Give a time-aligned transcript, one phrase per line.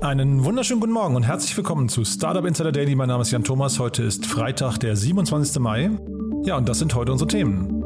[0.00, 2.94] Einen wunderschönen guten Morgen und herzlich willkommen zu Startup Insider Daily.
[2.94, 3.80] Mein Name ist Jan Thomas.
[3.80, 5.58] Heute ist Freitag, der 27.
[5.58, 5.90] Mai.
[6.44, 7.82] Ja, und das sind heute unsere Themen.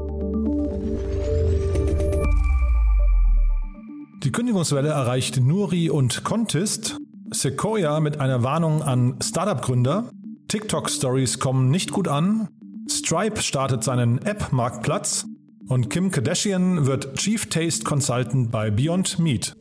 [4.22, 6.98] Die Kündigungswelle erreicht Nuri und Contist.
[7.30, 10.10] Sequoia mit einer Warnung an Startup-Gründer.
[10.48, 12.48] TikTok-Stories kommen nicht gut an.
[12.90, 15.24] Stripe startet seinen App-Marktplatz.
[15.66, 19.56] Und Kim Kardashian wird Chief Taste Consultant bei Beyond Meat.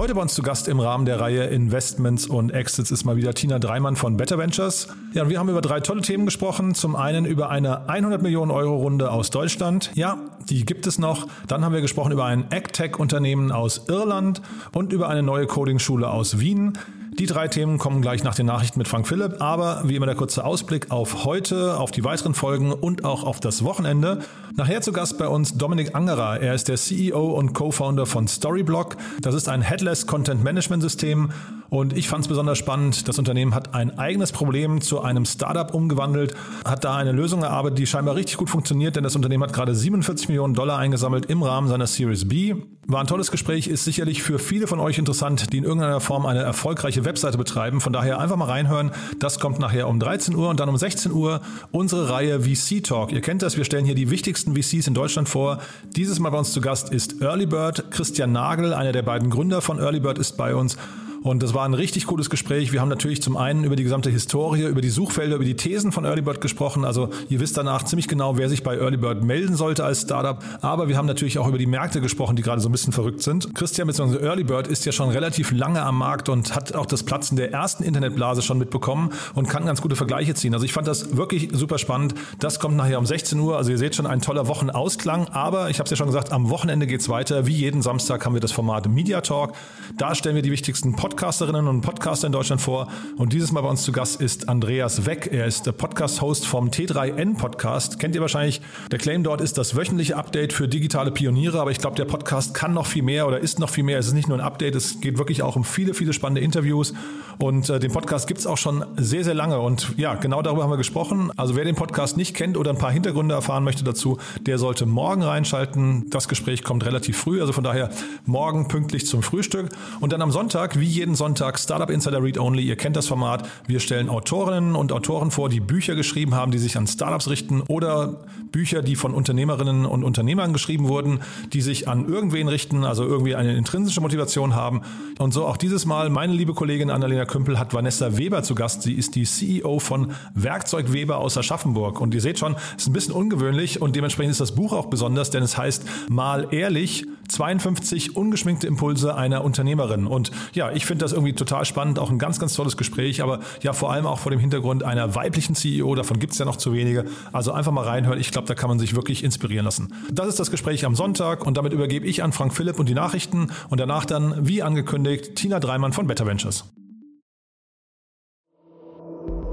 [0.00, 3.34] Heute bei uns zu Gast im Rahmen der Reihe Investments und Exits ist mal wieder
[3.34, 4.88] Tina Dreimann von Better Ventures.
[5.12, 6.74] Ja, und wir haben über drei tolle Themen gesprochen.
[6.74, 9.90] Zum einen über eine 100 Millionen Euro Runde aus Deutschland.
[9.92, 10.16] Ja,
[10.48, 11.26] die gibt es noch.
[11.48, 14.40] Dann haben wir gesprochen über ein AgTech-Unternehmen aus Irland
[14.72, 16.78] und über eine neue Coding-Schule aus Wien.
[17.12, 20.14] Die drei Themen kommen gleich nach den Nachrichten mit Frank Philipp, aber wie immer der
[20.14, 24.20] kurze Ausblick auf heute, auf die weiteren Folgen und auch auf das Wochenende.
[24.56, 26.40] Nachher zu Gast bei uns Dominik Angerer.
[26.40, 28.96] Er ist der CEO und Co-Founder von Storyblock.
[29.20, 31.30] Das ist ein Headless Content Management System
[31.70, 33.08] und ich fand es besonders spannend.
[33.08, 37.78] Das Unternehmen hat ein eigenes Problem zu einem Startup umgewandelt, hat da eine Lösung erarbeitet,
[37.78, 41.42] die scheinbar richtig gut funktioniert, denn das Unternehmen hat gerade 47 Millionen Dollar eingesammelt im
[41.42, 42.56] Rahmen seiner Series B.
[42.86, 46.26] War ein tolles Gespräch, ist sicherlich für viele von euch interessant, die in irgendeiner Form
[46.26, 47.80] eine erfolgreiche Webseite betreiben.
[47.80, 48.90] Von daher einfach mal reinhören.
[49.18, 53.12] Das kommt nachher um 13 Uhr und dann um 16 Uhr unsere Reihe VC Talk.
[53.12, 55.58] Ihr kennt das, wir stellen hier die wichtigsten VCs in Deutschland vor.
[55.96, 57.90] Dieses Mal bei uns zu Gast ist Earlybird.
[57.90, 60.76] Christian Nagel, einer der beiden Gründer von Earlybird, ist bei uns.
[61.22, 62.72] Und das war ein richtig cooles Gespräch.
[62.72, 65.92] Wir haben natürlich zum einen über die gesamte Historie, über die Suchfelder, über die Thesen
[65.92, 66.84] von Earlybird gesprochen.
[66.84, 70.42] Also ihr wisst danach ziemlich genau, wer sich bei Earlybird melden sollte als Startup.
[70.62, 73.22] Aber wir haben natürlich auch über die Märkte gesprochen, die gerade so ein bisschen verrückt
[73.22, 73.54] sind.
[73.54, 74.24] Christian bzw.
[74.24, 77.82] Earlybird ist ja schon relativ lange am Markt und hat auch das Platzen der ersten
[77.82, 80.54] Internetblase schon mitbekommen und kann ganz gute Vergleiche ziehen.
[80.54, 82.14] Also ich fand das wirklich super spannend.
[82.38, 83.58] Das kommt nachher um 16 Uhr.
[83.58, 85.28] Also ihr seht schon ein toller Wochenausklang.
[85.28, 87.46] Aber ich habe es ja schon gesagt, am Wochenende geht's weiter.
[87.46, 89.52] Wie jeden Samstag haben wir das Format Media Talk.
[89.98, 92.86] Da stellen wir die wichtigsten Podcasts Podcasterinnen und Podcaster in Deutschland vor.
[93.16, 95.28] Und dieses Mal bei uns zu Gast ist Andreas Weck.
[95.32, 97.98] Er ist der Podcast-Host vom T3N Podcast.
[97.98, 98.62] Kennt ihr wahrscheinlich.
[98.92, 101.60] Der Claim dort ist das wöchentliche Update für digitale Pioniere.
[101.60, 103.98] Aber ich glaube, der Podcast kann noch viel mehr oder ist noch viel mehr.
[103.98, 106.94] Es ist nicht nur ein Update, es geht wirklich auch um viele, viele spannende Interviews.
[107.38, 109.58] Und äh, den Podcast gibt es auch schon sehr, sehr lange.
[109.58, 111.32] Und ja, genau darüber haben wir gesprochen.
[111.36, 114.86] Also wer den Podcast nicht kennt oder ein paar Hintergründe erfahren möchte dazu, der sollte
[114.86, 116.08] morgen reinschalten.
[116.10, 117.40] Das Gespräch kommt relativ früh.
[117.40, 117.90] Also von daher
[118.26, 119.70] morgen pünktlich zum Frühstück.
[119.98, 122.62] Und dann am Sonntag, wie jeden Sonntag, Startup Insider Read Only.
[122.62, 123.48] Ihr kennt das Format.
[123.66, 127.62] Wir stellen Autorinnen und Autoren vor, die Bücher geschrieben haben, die sich an Startups richten
[127.62, 128.16] oder
[128.52, 131.20] Bücher, die von Unternehmerinnen und Unternehmern geschrieben wurden,
[131.54, 134.82] die sich an irgendwen richten, also irgendwie eine intrinsische Motivation haben.
[135.18, 138.82] Und so auch dieses Mal meine liebe Kollegin Annalena Kümpel hat Vanessa Weber zu Gast.
[138.82, 141.98] Sie ist die CEO von Werkzeug Weber aus Aschaffenburg.
[141.98, 144.88] Und ihr seht schon, es ist ein bisschen ungewöhnlich und dementsprechend ist das Buch auch
[144.88, 150.06] besonders, denn es heißt Mal ehrlich, 52 ungeschminkte Impulse einer Unternehmerin.
[150.06, 153.40] Und ja, ich finde das irgendwie total spannend, auch ein ganz, ganz tolles Gespräch, aber
[153.62, 156.56] ja, vor allem auch vor dem Hintergrund einer weiblichen CEO, davon gibt es ja noch
[156.56, 157.04] zu wenige.
[157.32, 159.94] Also einfach mal reinhören, ich glaube, da kann man sich wirklich inspirieren lassen.
[160.12, 162.94] Das ist das Gespräch am Sonntag und damit übergebe ich an Frank Philipp und die
[162.94, 166.64] Nachrichten und danach dann, wie angekündigt, Tina Dreimann von Better Ventures.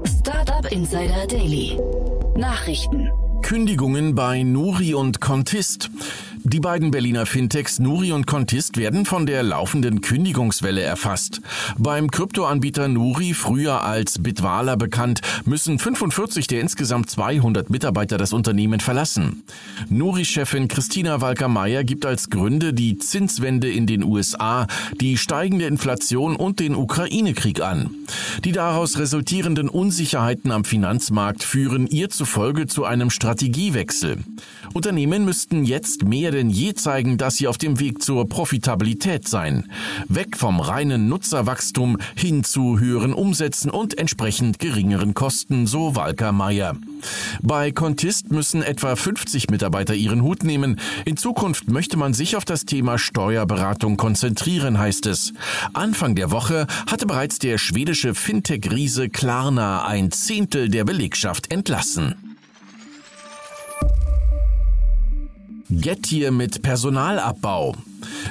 [0.04, 1.78] Startup Insider Daily.
[2.36, 3.08] Nachrichten.
[3.42, 5.90] Kündigungen bei Nuri und Contist.
[6.48, 11.42] Die beiden Berliner Fintechs Nuri und Contist werden von der laufenden Kündigungswelle erfasst.
[11.76, 18.80] Beim Kryptoanbieter Nuri, früher als Bitwala bekannt, müssen 45 der insgesamt 200 Mitarbeiter das Unternehmen
[18.80, 19.42] verlassen.
[19.90, 24.66] Nuri-Chefin Christina Walker-Meyer gibt als Gründe die Zinswende in den USA,
[25.02, 27.90] die steigende Inflation und den Ukraine-Krieg an.
[28.44, 34.24] Die daraus resultierenden Unsicherheiten am Finanzmarkt führen ihr zufolge zu einem Strategiewechsel.
[34.72, 39.70] Unternehmen müssten jetzt mehr denn je zeigen, dass sie auf dem Weg zur Profitabilität seien.
[40.08, 46.76] Weg vom reinen Nutzerwachstum hin zu höheren Umsätzen und entsprechend geringeren Kosten, so Walker Meyer.
[47.42, 50.78] Bei Contist müssen etwa 50 Mitarbeiter ihren Hut nehmen.
[51.04, 55.32] In Zukunft möchte man sich auf das Thema Steuerberatung konzentrieren, heißt es.
[55.72, 62.27] Anfang der Woche hatte bereits der schwedische Fintech-Riese Klarna ein Zehntel der Belegschaft entlassen.
[65.70, 67.74] Gettier mit Personalabbau.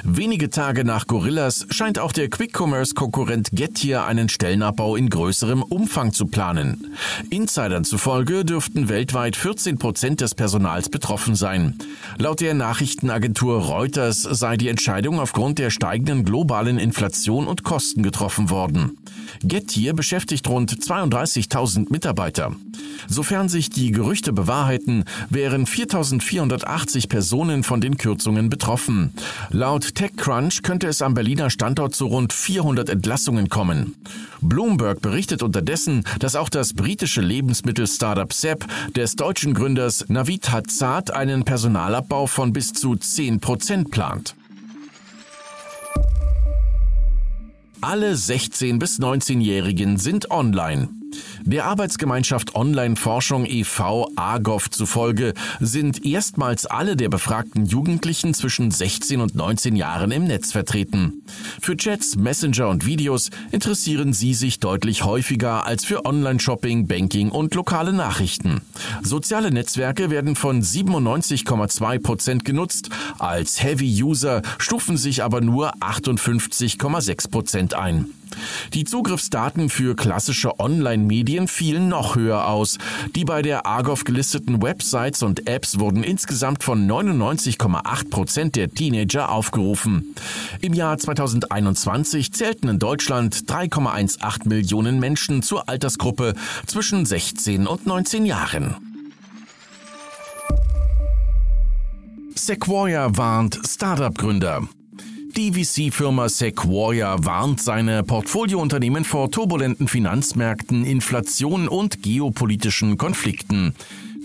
[0.04, 6.26] Wenige Tage nach Gorillas scheint auch der Quick-Commerce-Konkurrent Getir einen Stellenabbau in größerem Umfang zu
[6.26, 6.94] planen.
[7.30, 11.78] Insidern zufolge dürften weltweit 14 Prozent des Personals betroffen sein.
[12.18, 18.50] Laut der Nachrichtenagentur Reuters sei die Entscheidung aufgrund der steigenden globalen Inflation und Kosten getroffen
[18.50, 18.98] worden.
[19.42, 22.52] Getir beschäftigt rund 32.000 Mitarbeiter.
[23.06, 29.12] Sofern sich die Gerüchte bewahrheiten, wären 4.480 Personen von den Kürzungen betroffen.
[29.58, 33.96] Laut TechCrunch könnte es am Berliner Standort zu rund 400 Entlassungen kommen.
[34.40, 38.64] Bloomberg berichtet unterdessen, dass auch das britische Lebensmittel-Startup Sepp
[38.94, 44.36] des deutschen Gründers Navid Hazard einen Personalabbau von bis zu 10 Prozent plant.
[47.80, 50.88] Alle 16- bis 19-Jährigen sind online.
[51.42, 54.10] Der Arbeitsgemeinschaft Online-Forschung e.V.
[54.16, 60.52] AGOV zufolge sind erstmals alle der befragten Jugendlichen zwischen 16 und 19 Jahren im Netz
[60.52, 61.22] vertreten.
[61.60, 67.54] Für Chats, Messenger und Videos interessieren sie sich deutlich häufiger als für Online-Shopping, Banking und
[67.54, 68.60] lokale Nachrichten.
[69.02, 77.74] Soziale Netzwerke werden von 97,2 Prozent genutzt, als Heavy-User stufen sich aber nur 58,6 Prozent
[77.74, 78.10] ein.
[78.74, 82.78] Die Zugriffsdaten für klassische Online-Medien fielen noch höher aus.
[83.14, 89.30] Die bei der Argov gelisteten Websites und Apps wurden insgesamt von 99,8 Prozent der Teenager
[89.30, 90.14] aufgerufen.
[90.60, 96.34] Im Jahr 2021 zählten in Deutschland 3,18 Millionen Menschen zur Altersgruppe
[96.66, 98.76] zwischen 16 und 19 Jahren.
[102.34, 104.68] Sequoia warnt Startup-Gründer.
[105.38, 113.72] Die VC-Firma Sequoia warnt seine Portfoliounternehmen vor turbulenten Finanzmärkten, Inflation und geopolitischen Konflikten.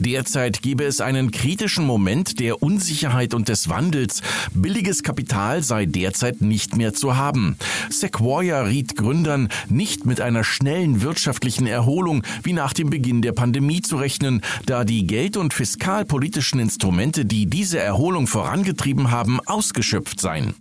[0.05, 4.21] Derzeit gebe es einen kritischen Moment der Unsicherheit und des Wandels.
[4.53, 7.55] Billiges Kapital sei derzeit nicht mehr zu haben.
[7.89, 13.81] Sequoia riet Gründern, nicht mit einer schnellen wirtschaftlichen Erholung wie nach dem Beginn der Pandemie
[13.81, 20.53] zu rechnen, da die geld- und fiskalpolitischen Instrumente, die diese Erholung vorangetrieben haben, ausgeschöpft seien.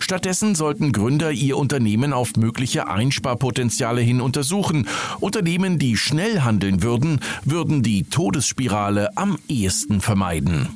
[0.00, 4.88] Stattdessen sollten Gründer ihr Unternehmen auf mögliche Einsparpotenziale hin untersuchen.
[5.20, 10.66] Unternehmen, die schnell handeln würden, würden die Todesspirale Spirale am ehesten vermeiden.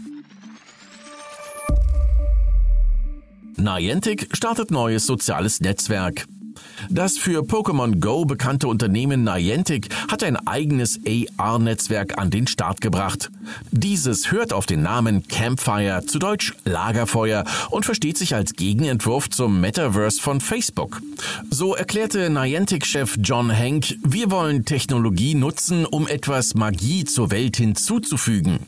[3.56, 6.26] Niantic startet neues soziales Netzwerk.
[6.88, 11.00] Das für Pokémon Go bekannte Unternehmen Niantic hat ein eigenes
[11.38, 13.31] AR-Netzwerk an den Start gebracht.
[13.70, 19.61] Dieses hört auf den Namen Campfire, zu Deutsch Lagerfeuer, und versteht sich als Gegenentwurf zum
[19.61, 21.00] Metaverse von Facebook.
[21.50, 28.61] So erklärte Niantic-Chef John Hank, wir wollen Technologie nutzen, um etwas Magie zur Welt hinzuzufügen.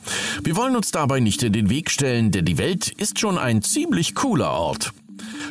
[0.42, 3.62] Wir wollen uns dabei nicht in den Weg stellen, denn die Welt ist schon ein
[3.62, 4.92] ziemlich cooler Ort.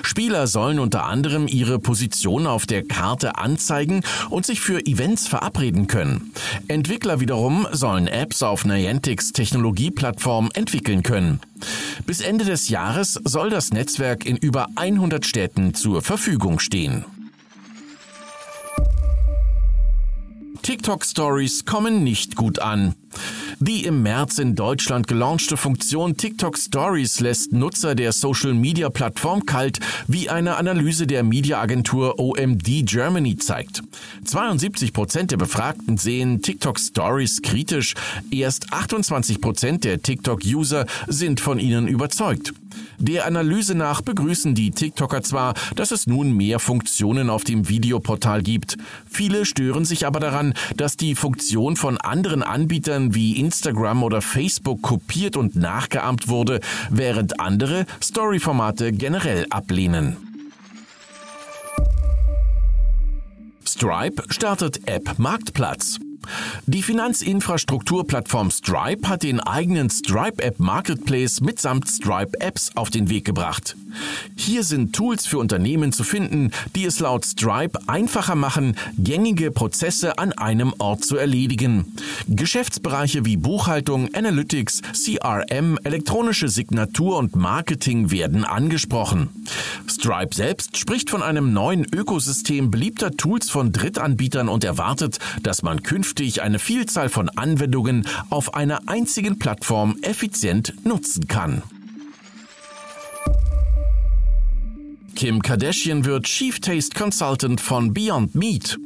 [0.04, 5.88] Spieler sollen unter anderem ihre Position auf der Karte anzeigen und sich für Events verabreden
[5.88, 6.34] können.
[6.68, 11.40] Entwickler wiederum sollen Apps auf Niantics Technologieplattform entwickeln können.
[12.06, 17.06] Bis Ende des Jahres soll das Netzwerk in über 100 Städten zur Verfügung stehen.
[20.64, 22.96] TikTok Stories kommen nicht gut an.
[23.66, 30.30] Die im März in Deutschland gelaunchte Funktion TikTok Stories lässt Nutzer der Social-Media-Plattform kalt, wie
[30.30, 33.82] eine Analyse der Mediaagentur OMD Germany zeigt.
[34.26, 37.94] 72 Prozent der Befragten sehen TikTok Stories kritisch,
[38.32, 42.52] erst 28 Prozent der TikTok-User sind von ihnen überzeugt.
[42.98, 48.42] Der Analyse nach begrüßen die TikToker zwar, dass es nun mehr Funktionen auf dem Videoportal
[48.42, 48.78] gibt.
[49.10, 54.82] Viele stören sich aber daran, dass die Funktion von anderen Anbietern wie Instagram oder Facebook
[54.82, 60.18] kopiert und nachgeahmt wurde, während andere Story-Formate generell ablehnen.
[63.66, 66.00] Stripe startet App Marktplatz.
[66.66, 73.26] Die Finanzinfrastrukturplattform Stripe hat den eigenen Stripe App Marketplace mitsamt Stripe Apps auf den Weg
[73.26, 73.76] gebracht.
[74.36, 80.18] Hier sind Tools für Unternehmen zu finden, die es laut Stripe einfacher machen, gängige Prozesse
[80.18, 81.94] an einem Ort zu erledigen.
[82.28, 89.30] Geschäftsbereiche wie Buchhaltung, Analytics, CRM, elektronische Signatur und Marketing werden angesprochen.
[89.88, 95.84] Stripe selbst spricht von einem neuen Ökosystem beliebter Tools von Drittanbietern und erwartet, dass man
[95.84, 101.64] künftig eine Vielzahl von Anwendungen auf einer einzigen Plattform effizient nutzen kann.
[105.16, 108.78] Kim Kardashian wird Chief Taste Consultant von Beyond Meat.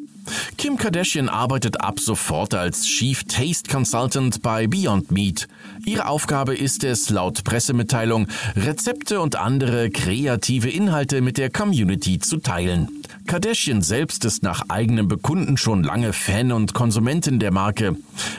[0.58, 5.48] Kim Kardashian arbeitet ab sofort als Chief Taste Consultant bei Beyond Meat.
[5.86, 12.38] Ihre Aufgabe ist es, laut Pressemitteilung, Rezepte und andere kreative Inhalte mit der Community zu
[12.38, 12.90] teilen.
[13.26, 17.96] Kardashian selbst ist nach eigenem Bekunden schon lange Fan und Konsumentin der Marke.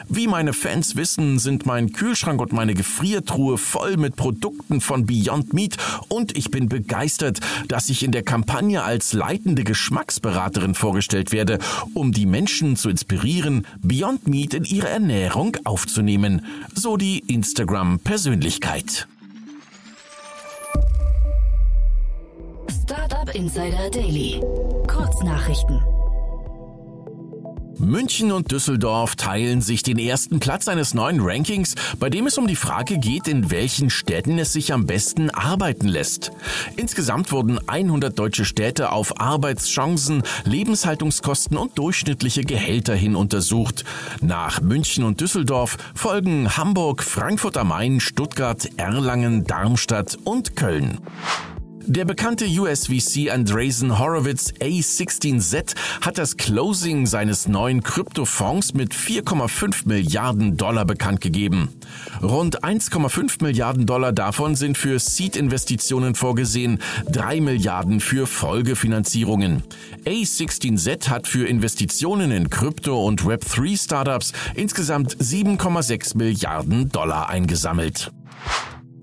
[0.07, 5.53] Wie meine Fans wissen, sind mein Kühlschrank und meine Gefriertruhe voll mit Produkten von Beyond
[5.53, 11.59] Meat und ich bin begeistert, dass ich in der Kampagne als leitende Geschmacksberaterin vorgestellt werde,
[11.93, 16.45] um die Menschen zu inspirieren, Beyond Meat in ihre Ernährung aufzunehmen.
[16.73, 19.07] So die Instagram-Persönlichkeit.
[22.89, 24.41] Startup Insider Daily.
[24.87, 25.79] Kurznachrichten.
[27.77, 32.47] München und Düsseldorf teilen sich den ersten Platz eines neuen Rankings, bei dem es um
[32.47, 36.31] die Frage geht, in welchen Städten es sich am besten arbeiten lässt.
[36.77, 43.83] Insgesamt wurden 100 deutsche Städte auf Arbeitschancen, Lebenshaltungskosten und durchschnittliche Gehälter hin untersucht.
[44.19, 50.97] Nach München und Düsseldorf folgen Hamburg, Frankfurt am Main, Stuttgart, Erlangen, Darmstadt und Köln.
[51.91, 60.55] Der bekannte USVC Andreessen Horowitz A16Z hat das Closing seines neuen Kryptofonds mit 4,5 Milliarden
[60.55, 61.69] Dollar bekannt gegeben.
[62.21, 66.79] Rund 1,5 Milliarden Dollar davon sind für Seed-Investitionen vorgesehen,
[67.11, 69.63] 3 Milliarden für Folgefinanzierungen.
[70.05, 78.11] A16Z hat für Investitionen in Krypto- und Web3-Startups insgesamt 7,6 Milliarden Dollar eingesammelt.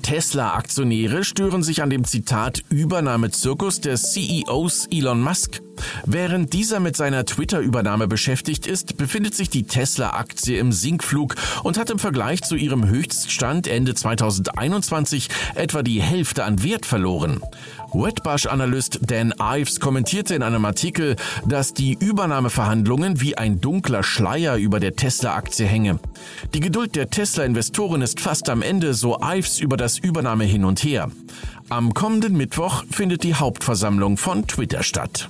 [0.06, 5.60] Tesla-Aktionäre stören sich an dem Zitat Übernahmezirkus des CEOs Elon Musk.
[6.04, 11.34] Während dieser mit seiner Twitter-Übernahme beschäftigt ist, befindet sich die Tesla-Aktie im Sinkflug
[11.64, 17.40] und hat im Vergleich zu ihrem Höchststand Ende 2021 etwa die Hälfte an Wert verloren.
[17.96, 24.80] Wetbush-Analyst Dan Ives kommentierte in einem Artikel, dass die Übernahmeverhandlungen wie ein dunkler Schleier über
[24.80, 25.98] der Tesla-Aktie hänge.
[26.54, 30.84] Die Geduld der Tesla-Investoren ist fast am Ende, so Ives über das Übernahme hin und
[30.84, 31.10] her.
[31.68, 35.28] Am kommenden Mittwoch findet die Hauptversammlung von Twitter statt.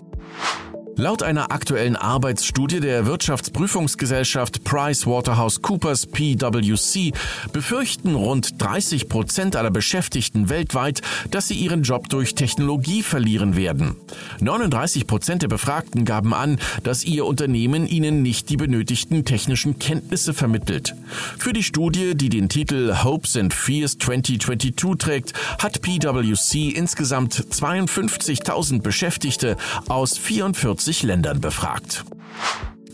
[0.99, 7.13] Laut einer aktuellen Arbeitsstudie der Wirtschaftsprüfungsgesellschaft PricewaterhouseCoopers PwC
[7.53, 13.97] befürchten rund 30 Prozent aller Beschäftigten weltweit, dass sie ihren Job durch Technologie verlieren werden.
[14.41, 20.33] 39 Prozent der Befragten gaben an, dass ihr Unternehmen ihnen nicht die benötigten technischen Kenntnisse
[20.33, 20.95] vermittelt.
[21.37, 28.81] Für die Studie, die den Titel Hopes and Fears 2022 trägt, hat PwC insgesamt 52.000
[28.81, 32.05] Beschäftigte aus 44 50 Ländern befragt.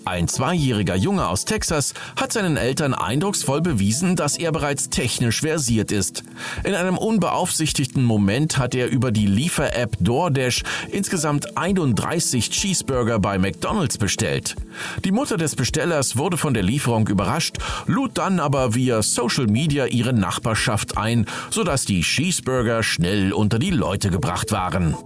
[0.06, 5.92] Ein zweijähriger Junge aus Texas hat seinen Eltern eindrucksvoll bewiesen, dass er bereits technisch versiert
[5.92, 6.24] ist.
[6.64, 13.98] In einem unbeaufsichtigten Moment hat er über die Liefer-App DoorDash insgesamt 31 Cheeseburger bei McDonald's
[13.98, 14.56] bestellt.
[15.04, 19.84] Die Mutter des Bestellers wurde von der Lieferung überrascht, lud dann aber via Social Media
[19.84, 24.96] ihre Nachbarschaft ein, sodass die Cheeseburger schnell unter die Leute gebracht waren.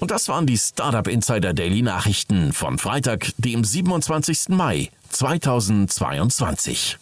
[0.00, 4.48] Und das waren die Startup Insider Daily Nachrichten von Freitag, dem 27.
[4.48, 6.98] Mai 2022.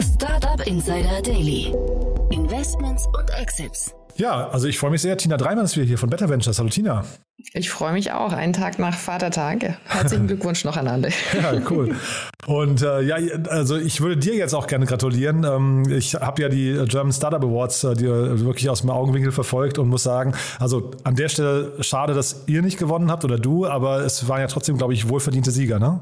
[0.00, 1.72] Startup Insider Daily.
[2.30, 3.94] Investments und Exits.
[4.16, 5.16] Ja, also ich freue mich sehr.
[5.16, 6.58] Tina Dreimann ist wieder hier von Better Ventures.
[6.58, 7.04] Hallo Tina.
[7.54, 8.32] Ich freue mich auch.
[8.32, 9.78] Einen Tag nach Vatertag.
[9.86, 11.08] Herzlichen Glückwunsch noch an alle.
[11.42, 11.96] ja, cool.
[12.46, 13.16] Und äh, ja,
[13.48, 15.44] also ich würde dir jetzt auch gerne gratulieren.
[15.44, 19.78] Ähm, ich habe ja die German Startup Awards äh, die wirklich aus dem Augenwinkel verfolgt
[19.78, 23.66] und muss sagen, also an der Stelle schade, dass ihr nicht gewonnen habt oder du,
[23.66, 26.00] aber es waren ja trotzdem, glaube ich, wohlverdiente Sieger, ne?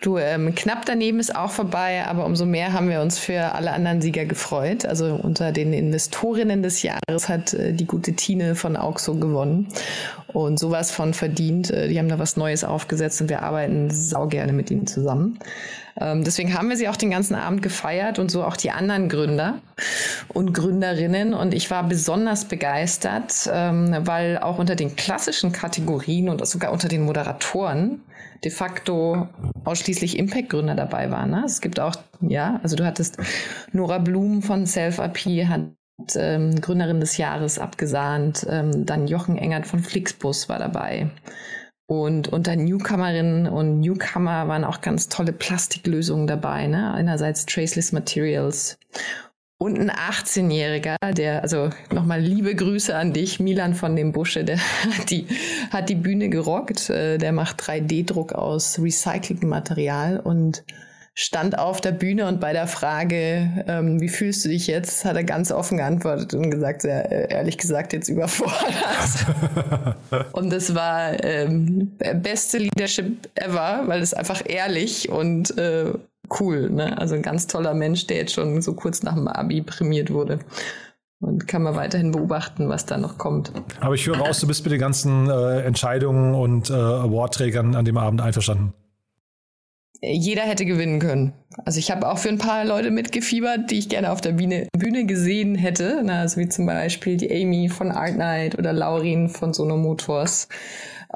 [0.00, 3.72] Du, ähm, knapp daneben ist auch vorbei, aber umso mehr haben wir uns für alle
[3.72, 4.84] anderen Sieger gefreut.
[4.84, 9.68] Also unter den Investorinnen des Jahres hat äh, die gute Tine von Auxo gewonnen
[10.28, 11.70] und sowas von verdient.
[11.70, 15.38] Äh, die haben da was Neues aufgesetzt und wir arbeiten sau gerne mit ihnen zusammen.
[15.98, 19.08] Ähm, deswegen haben wir sie auch den ganzen Abend gefeiert und so auch die anderen
[19.08, 19.60] Gründer
[20.28, 21.32] und Gründerinnen.
[21.32, 26.88] Und ich war besonders begeistert, ähm, weil auch unter den klassischen Kategorien und sogar unter
[26.88, 28.02] den Moderatoren
[28.44, 29.28] de facto
[29.64, 31.30] ausschließlich Impact-Gründer dabei waren.
[31.30, 31.42] Ne?
[31.44, 33.18] Es gibt auch, ja, also du hattest
[33.72, 35.62] Nora Blum von Self-IP, hat
[36.16, 41.10] ähm, Gründerin des Jahres abgesahnt, ähm, dann Jochen Engert von Flixbus war dabei.
[41.88, 46.66] Und unter Newcomerinnen und Newcomer waren auch ganz tolle Plastiklösungen dabei.
[46.66, 46.92] Ne?
[46.92, 48.76] Einerseits Traceless Materials
[49.58, 54.58] und ein 18-Jähriger, der, also nochmal liebe Grüße an dich, Milan von dem Busche, der
[54.98, 55.26] hat die,
[55.70, 56.90] hat die Bühne gerockt.
[56.90, 60.62] Äh, der macht 3D-Druck aus recyceltem Material und
[61.18, 65.16] stand auf der Bühne und bei der Frage, ähm, wie fühlst du dich jetzt, hat
[65.16, 68.76] er ganz offen geantwortet und gesagt, sehr äh, ehrlich gesagt, jetzt überfordert.
[70.32, 75.94] und das war ähm, beste Leadership ever, weil es einfach ehrlich und äh,
[76.40, 76.98] cool, ne?
[76.98, 80.40] Also ein ganz toller Mensch, der jetzt schon so kurz nach dem Abi prämiert wurde.
[81.18, 83.50] Und kann man weiterhin beobachten, was da noch kommt.
[83.80, 87.86] Aber ich höre raus, du bist mit den ganzen äh, Entscheidungen und äh, Awardträgern an
[87.86, 88.74] dem Abend einverstanden.
[90.02, 91.32] Jeder hätte gewinnen können.
[91.64, 94.68] Also ich habe auch für ein paar Leute mitgefiebert, die ich gerne auf der Bühne,
[94.76, 96.02] Bühne gesehen hätte.
[96.04, 100.48] Na, also wie zum Beispiel die Amy von Art Night oder Laurin von Sono Motors.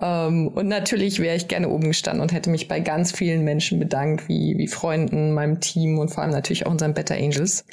[0.00, 3.78] Ähm, und natürlich wäre ich gerne oben gestanden und hätte mich bei ganz vielen Menschen
[3.78, 7.64] bedankt, wie, wie Freunden, meinem Team und vor allem natürlich auch unseren Better Angels,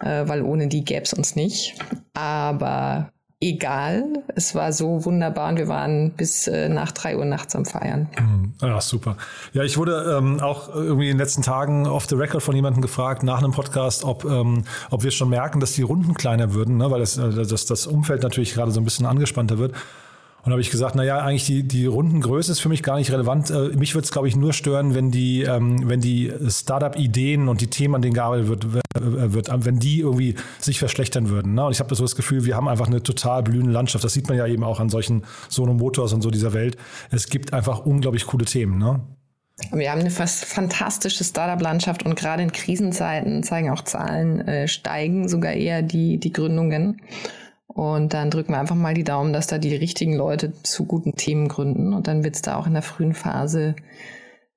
[0.00, 1.74] äh, weil ohne die gäbe es uns nicht.
[2.14, 4.04] Aber egal.
[4.34, 8.08] Es war so wunderbar und wir waren bis äh, nach drei Uhr nachts am Feiern.
[8.18, 8.52] Mhm.
[8.60, 9.16] Ja, super.
[9.52, 12.82] Ja, ich wurde ähm, auch irgendwie in den letzten Tagen off the record von jemandem
[12.82, 16.78] gefragt nach einem Podcast, ob, ähm, ob wir schon merken, dass die Runden kleiner würden,
[16.78, 16.90] ne?
[16.90, 19.74] weil das, äh, das, das Umfeld natürlich gerade so ein bisschen angespannter wird.
[20.44, 23.50] Und habe ich gesagt, naja, eigentlich die, die Rundengröße ist für mich gar nicht relevant.
[23.50, 27.60] Äh, mich würde es, glaube ich, nur stören, wenn die, ähm, wenn die Startup-Ideen und
[27.60, 28.64] die Themen, an denen gearbeitet wird,
[28.94, 31.54] äh, wird wenn die irgendwie sich verschlechtern würden.
[31.54, 31.66] Ne?
[31.66, 34.04] Und ich habe so das Gefühl, wir haben einfach eine total blühende Landschaft.
[34.04, 36.76] Das sieht man ja eben auch an solchen Sono Motors und so dieser Welt.
[37.10, 38.78] Es gibt einfach unglaublich coole Themen.
[38.78, 39.00] Ne?
[39.72, 45.28] Wir haben eine fast fantastische Startup-Landschaft und gerade in Krisenzeiten zeigen auch Zahlen, äh, steigen
[45.28, 47.00] sogar eher die, die Gründungen.
[47.78, 51.14] Und dann drücken wir einfach mal die Daumen, dass da die richtigen Leute zu guten
[51.14, 51.92] Themen gründen.
[51.92, 53.76] Und dann wird es da auch in der frühen Phase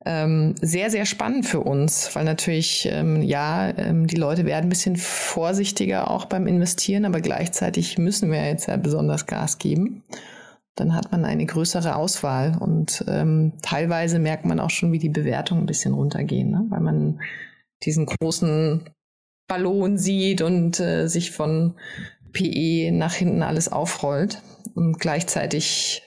[0.03, 4.69] ähm, sehr, sehr spannend für uns, weil natürlich, ähm, ja, ähm, die Leute werden ein
[4.69, 10.01] bisschen vorsichtiger auch beim Investieren, aber gleichzeitig müssen wir jetzt ja besonders Gas geben.
[10.73, 15.09] Dann hat man eine größere Auswahl und ähm, teilweise merkt man auch schon, wie die
[15.09, 16.65] Bewertungen ein bisschen runtergehen, ne?
[16.69, 17.21] weil man
[17.83, 18.89] diesen großen
[19.47, 21.75] Ballon sieht und äh, sich von
[22.31, 24.41] PE nach hinten alles aufrollt
[24.75, 26.03] und gleichzeitig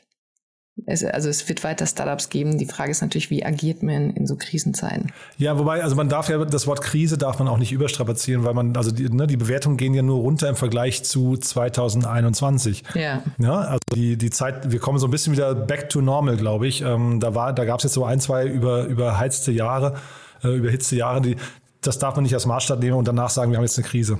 [0.86, 2.58] es, also es wird weiter Startups geben.
[2.58, 5.12] Die Frage ist natürlich, wie agiert man in so Krisenzeiten?
[5.38, 8.54] Ja, wobei, also man darf ja das Wort Krise darf man auch nicht überstrapazieren, weil
[8.54, 12.82] man, also die, ne, die Bewertungen gehen ja nur runter im Vergleich zu 2021.
[12.94, 13.22] Ja.
[13.38, 16.66] ja also die, die Zeit, wir kommen so ein bisschen wieder back to normal, glaube
[16.66, 16.82] ich.
[16.82, 19.94] Ähm, da war, da gab es jetzt so ein, zwei über, überheizte Jahre,
[20.42, 21.36] äh, überhitzte Jahre, die,
[21.82, 24.18] das darf man nicht als Maßstab nehmen und danach sagen, wir haben jetzt eine Krise.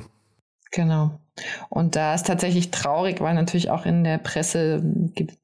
[0.75, 1.21] Genau.
[1.69, 4.82] Und da ist tatsächlich traurig, weil natürlich auch in der Presse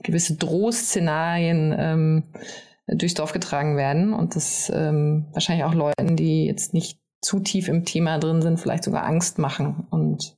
[0.03, 2.23] gewisse Drohszenarien ähm,
[2.87, 7.69] durchs Dorf getragen werden und das ähm, wahrscheinlich auch Leuten, die jetzt nicht zu tief
[7.69, 9.87] im Thema drin sind, vielleicht sogar Angst machen.
[9.91, 10.37] Und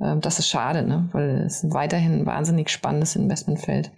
[0.00, 1.08] ähm, das ist schade, ne?
[1.12, 3.92] weil es weiterhin ein wahnsinnig spannendes Investmentfeld.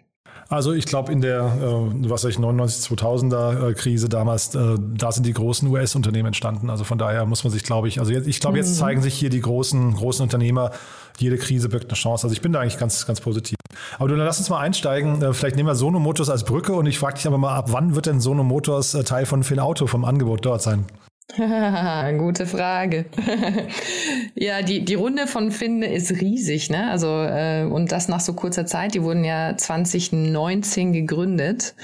[0.49, 4.77] Also ich glaube in der, äh, was weiß ich, 99, 2000er äh, Krise damals, äh,
[4.97, 6.71] da sind die großen US-Unternehmen entstanden.
[6.71, 8.81] Also von daher muss man sich, glaube ich, also jetzt, ich glaube, jetzt mhm.
[8.81, 10.71] zeigen sich hier die großen, großen Unternehmer,
[11.19, 12.27] jede Krise birgt eine Chance.
[12.27, 13.57] Also ich bin da eigentlich ganz, ganz positiv.
[13.99, 15.21] Aber du, lass uns mal einsteigen.
[15.21, 17.73] Äh, vielleicht nehmen wir Sono Motors als Brücke und ich frage dich aber mal ab,
[17.73, 20.85] wann wird denn Sono Motors äh, Teil von Auto vom Angebot dort sein?
[22.19, 23.07] Gute Frage.
[24.35, 26.91] ja, die, die Runde von Finde ist riesig, ne?
[26.91, 28.95] Also, äh, und das nach so kurzer Zeit.
[28.95, 31.75] Die wurden ja 2019 gegründet.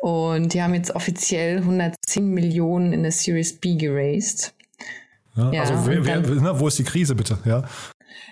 [0.00, 4.52] Und die haben jetzt offiziell 110 Millionen in der Series B geraced.
[5.36, 7.38] Ja, ja, also wer, wer, na, wo ist die Krise bitte?
[7.44, 7.64] Ja.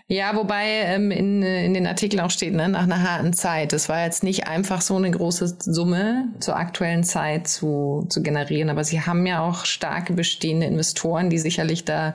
[0.06, 3.72] Ja, wobei ähm, in, in den Artikeln auch steht, ne, nach einer harten Zeit.
[3.72, 8.70] Es war jetzt nicht einfach so eine große Summe zur aktuellen Zeit zu, zu generieren,
[8.70, 12.14] aber sie haben ja auch starke bestehende Investoren, die sicherlich da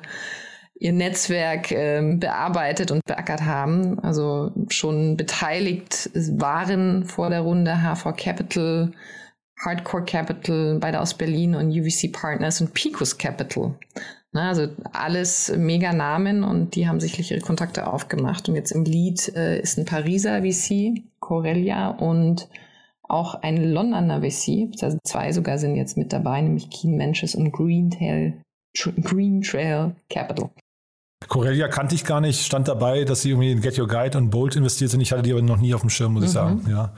[0.78, 4.00] ihr Netzwerk ähm, bearbeitet und beackert haben.
[4.00, 8.92] Also schon beteiligt waren vor der Runde HV Capital,
[9.64, 13.76] Hardcore Capital, beide aus Berlin und UVC Partners und Picos Capital.
[14.36, 18.50] Na, also alles mega Namen und die haben sicherlich ihre Kontakte aufgemacht.
[18.50, 22.50] Und jetzt im Lead äh, ist ein Pariser VC, Corellia und
[23.04, 27.54] auch ein Londoner VC, also zwei sogar sind jetzt mit dabei, nämlich Keen Manches und
[27.54, 28.42] Green Trail,
[28.74, 30.50] Green Trail Capital.
[31.30, 34.32] Corellia kannte ich gar nicht, stand dabei, dass sie irgendwie in Get Your Guide und
[34.32, 35.00] Bolt investiert sind.
[35.00, 36.28] Ich hatte die aber noch nie auf dem Schirm, muss mhm.
[36.28, 36.66] ich sagen.
[36.70, 36.94] Ja.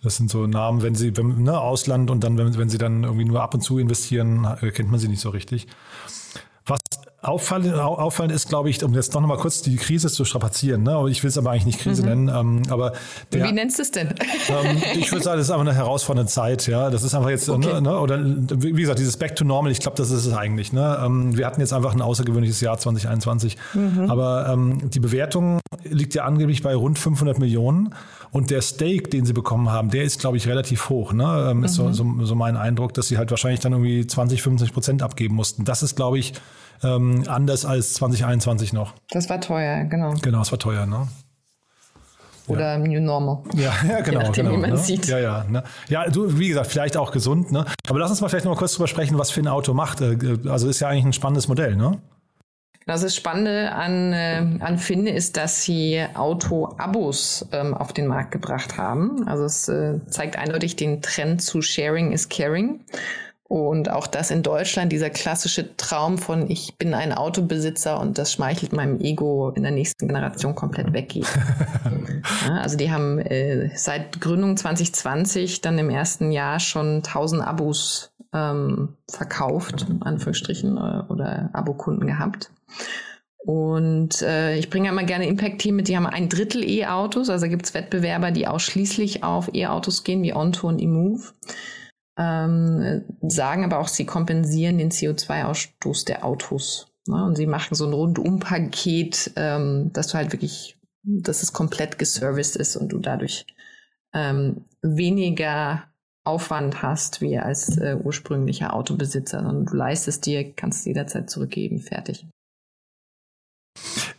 [0.00, 3.02] Das sind so Namen, wenn sie, wenn, ne, Ausland und dann, wenn, wenn sie dann
[3.02, 5.66] irgendwie nur ab und zu investieren, äh, kennt man sie nicht so richtig.
[7.20, 11.04] Auffallend, auffallend ist, glaube ich, um jetzt noch mal kurz die Krise zu strapazieren, ne?
[11.10, 12.08] ich will es aber eigentlich nicht Krise mhm.
[12.08, 12.92] nennen, ähm, aber
[13.32, 14.14] der, Wie nennst du es denn?
[14.48, 16.88] Ähm, ich würde sagen, das ist einfach eine herausfordernde Zeit, ja.
[16.88, 17.74] Das ist einfach jetzt, okay.
[17.74, 20.72] ne, ne oder wie gesagt, dieses Back to Normal, ich glaube, das ist es eigentlich.
[20.72, 20.98] Ne?
[21.04, 23.58] Ähm, wir hatten jetzt einfach ein außergewöhnliches Jahr 2021.
[23.74, 24.06] Mhm.
[24.08, 27.94] Aber ähm, die Bewertung liegt ja angeblich bei rund 500 Millionen.
[28.30, 31.12] Und der Stake, den sie bekommen haben, der ist, glaube ich, relativ hoch.
[31.12, 31.48] Ne?
[31.50, 31.92] Ähm, ist mhm.
[31.92, 35.34] so, so, so mein Eindruck, dass sie halt wahrscheinlich dann irgendwie 20, 25 Prozent abgeben
[35.34, 35.64] mussten.
[35.64, 36.34] Das ist, glaube ich,
[36.82, 38.94] ähm, anders als 2021 noch.
[39.10, 40.14] Das war teuer, genau.
[40.22, 41.08] Genau, es war teuer, ne?
[42.48, 42.78] Oder ja.
[42.78, 43.42] New Normal.
[43.54, 44.20] Ja, ja genau.
[44.20, 44.76] nachdem, genau, wie man ne?
[44.76, 45.06] sieht.
[45.06, 45.44] Ja, ja.
[45.48, 45.62] Ne?
[45.88, 47.52] Ja, du, wie gesagt, vielleicht auch gesund.
[47.52, 47.64] Ne?
[47.88, 50.00] Aber lass uns mal vielleicht noch mal kurz drüber sprechen, was für ein Auto macht.
[50.00, 50.16] Äh,
[50.48, 51.98] also ist ja eigentlich ein spannendes Modell, ne?
[52.88, 58.78] Das Spannende an, äh, an Finn ist, dass sie Auto-Abos ähm, auf den Markt gebracht
[58.78, 59.28] haben.
[59.28, 62.80] Also es äh, zeigt eindeutig den Trend zu Sharing is Caring.
[63.44, 68.32] Und auch das in Deutschland, dieser klassische Traum von ich bin ein Autobesitzer und das
[68.32, 71.26] schmeichelt meinem Ego in der nächsten Generation komplett weggeht.
[72.46, 78.12] ja, also die haben äh, seit Gründung 2020 dann im ersten Jahr schon 1000 Abos
[78.32, 82.50] ähm, verkauft, in Anführungsstrichen, äh, oder Abokunden gehabt.
[83.38, 87.66] Und äh, ich bringe immer gerne Impact-Team mit, die haben ein Drittel E-Autos, also gibt
[87.66, 91.32] es Wettbewerber, die ausschließlich auf E-Autos gehen, wie Onto und eMove
[92.18, 96.92] ähm, sagen aber auch, sie kompensieren den CO2-Ausstoß der Autos.
[97.06, 97.24] Ne?
[97.24, 102.56] Und sie machen so ein Rundum-Paket, ähm, dass du halt wirklich, dass es komplett geserviced
[102.56, 103.46] ist und du dadurch
[104.12, 105.84] ähm, weniger
[106.28, 111.80] Aufwand hast wie als äh, ursprünglicher Autobesitzer, sondern du leistest dir, kannst es jederzeit zurückgeben,
[111.80, 112.26] fertig.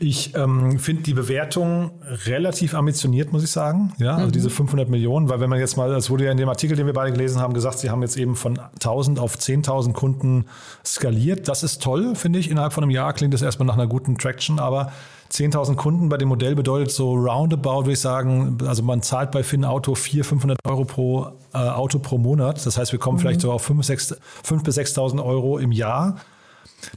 [0.02, 1.92] Ich ähm, finde die Bewertung
[2.26, 3.94] relativ ambitioniert, muss ich sagen.
[3.98, 4.32] Ja, also mhm.
[4.32, 6.86] diese 500 Millionen, weil wenn man jetzt mal, es wurde ja in dem Artikel, den
[6.86, 10.46] wir beide gelesen haben, gesagt, sie haben jetzt eben von 1000 auf 10.000 Kunden
[10.86, 11.50] skaliert.
[11.50, 12.50] Das ist toll, finde ich.
[12.50, 14.94] Innerhalb von einem Jahr klingt das erstmal nach einer guten Traction, aber
[15.32, 19.44] 10.000 Kunden bei dem Modell bedeutet so roundabout, würde ich sagen, also man zahlt bei
[19.44, 22.66] Finn Auto 400, 500 Euro pro äh, Auto pro Monat.
[22.66, 23.22] Das heißt, wir kommen mhm.
[23.22, 26.16] vielleicht so auf 5.000 bis 6.000 Euro im Jahr.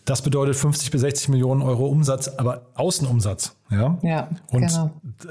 [0.05, 3.57] Das bedeutet 50 bis 60 Millionen Euro Umsatz, aber Außenumsatz.
[3.71, 4.91] Ja, ja und genau.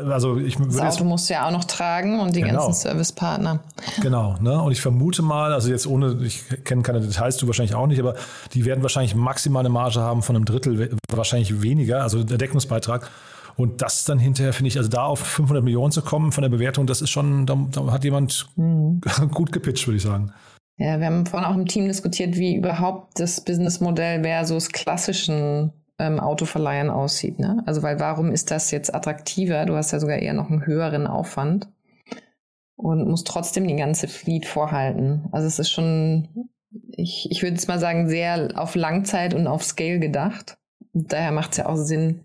[0.09, 2.65] Also ich das Auto musst du ja auch noch tragen und die genau.
[2.65, 3.59] ganzen Servicepartner.
[4.01, 4.61] Genau, ne?
[4.61, 7.99] Und ich vermute mal, also jetzt ohne, ich kenne keine Details, du wahrscheinlich auch nicht,
[7.99, 8.15] aber
[8.53, 13.09] die werden wahrscheinlich maximale Marge haben von einem Drittel, wahrscheinlich weniger, also der Deckungsbeitrag.
[13.57, 16.49] Und das dann hinterher, finde ich, also da auf 500 Millionen zu kommen von der
[16.49, 19.01] Bewertung, das ist schon, da, da hat jemand mhm.
[19.31, 20.33] gut gepitcht, würde ich sagen.
[20.77, 26.19] Ja, wir haben vorhin auch im Team diskutiert, wie überhaupt das Businessmodell versus klassischen ähm,
[26.19, 27.39] Autoverleihern aussieht.
[27.39, 27.61] Ne?
[27.65, 29.65] Also, weil warum ist das jetzt attraktiver?
[29.65, 31.69] Du hast ja sogar eher noch einen höheren Aufwand
[32.75, 35.27] und musst trotzdem die ganze Fleet vorhalten.
[35.31, 36.49] Also, es ist schon,
[36.91, 40.57] ich, ich würde jetzt mal sagen, sehr auf Langzeit und auf Scale gedacht.
[40.93, 42.21] Und daher macht es ja auch Sinn,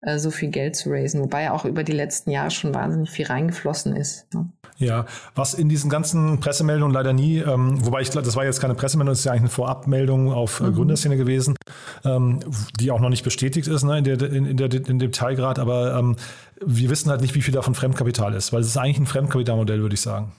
[0.00, 3.10] äh, so viel Geld zu raisen, wobei ja auch über die letzten Jahre schon wahnsinnig
[3.10, 4.32] viel reingeflossen ist.
[4.32, 4.50] Ne?
[4.80, 8.74] Ja, was in diesen ganzen Pressemeldungen leider nie, ähm, wobei ich das war jetzt keine
[8.74, 10.74] Pressemeldung, das ist ja eigentlich eine Vorabmeldung auf äh, mhm.
[10.74, 11.54] Gründerszene gewesen,
[12.02, 12.40] ähm,
[12.80, 15.58] die auch noch nicht bestätigt ist ne, in, der, in, in, der, in dem Teilgrad,
[15.58, 16.16] aber ähm,
[16.64, 19.82] wir wissen halt nicht, wie viel davon Fremdkapital ist, weil es ist eigentlich ein Fremdkapitalmodell,
[19.82, 20.32] würde ich sagen.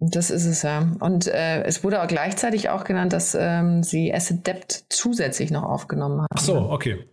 [0.00, 0.86] Das ist es ja.
[1.00, 5.62] Und äh, es wurde auch gleichzeitig auch genannt, dass ähm, sie Asset Debt zusätzlich noch
[5.62, 6.26] aufgenommen haben.
[6.30, 7.06] Ach so, okay.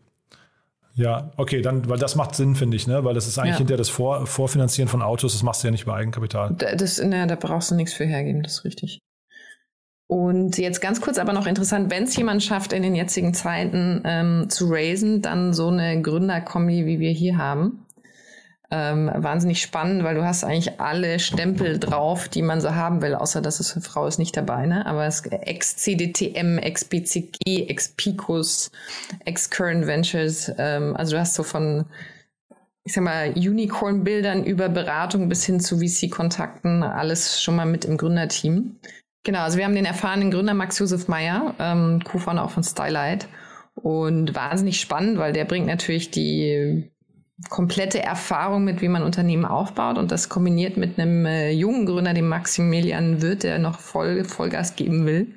[0.94, 3.04] Ja, okay, dann, weil das macht Sinn, finde ich, ne?
[3.04, 3.58] Weil das ist eigentlich ja.
[3.60, 6.54] hinter das Vor Vorfinanzieren von Autos, das machst du ja nicht über Eigenkapital.
[6.56, 9.00] Das, ne, da brauchst du nichts für hergeben, das ist richtig.
[10.08, 14.02] Und jetzt ganz kurz aber noch interessant, wenn es jemand schafft, in den jetzigen Zeiten
[14.04, 17.86] ähm, zu raisen, dann so eine Gründerkombi, wie wir hier haben
[18.72, 23.16] ähm, wahnsinnig spannend, weil du hast eigentlich alle Stempel drauf, die man so haben will,
[23.16, 24.86] außer dass es für Frau ist nicht dabei, ne?
[24.86, 28.72] Aber es ex-CDTM, ex-BCG, ex-Picos,
[29.26, 31.86] ex-Current Ventures, ähm, also du hast so von
[32.84, 37.96] ich sag mal, Unicorn-Bildern über Beratung bis hin zu VC-Kontakten, alles schon mal mit im
[37.98, 38.80] Gründerteam.
[39.24, 43.28] Genau, also wir haben den erfahrenen Gründer Max Josef Meyer, ähm, Co-Founder auch von Stylight.
[43.76, 46.91] Und wahnsinnig spannend, weil der bringt natürlich die
[47.50, 52.14] komplette Erfahrung mit, wie man Unternehmen aufbaut und das kombiniert mit einem äh, jungen Gründer,
[52.14, 55.28] dem Maximilian Wirth, der noch voll, Vollgas geben will.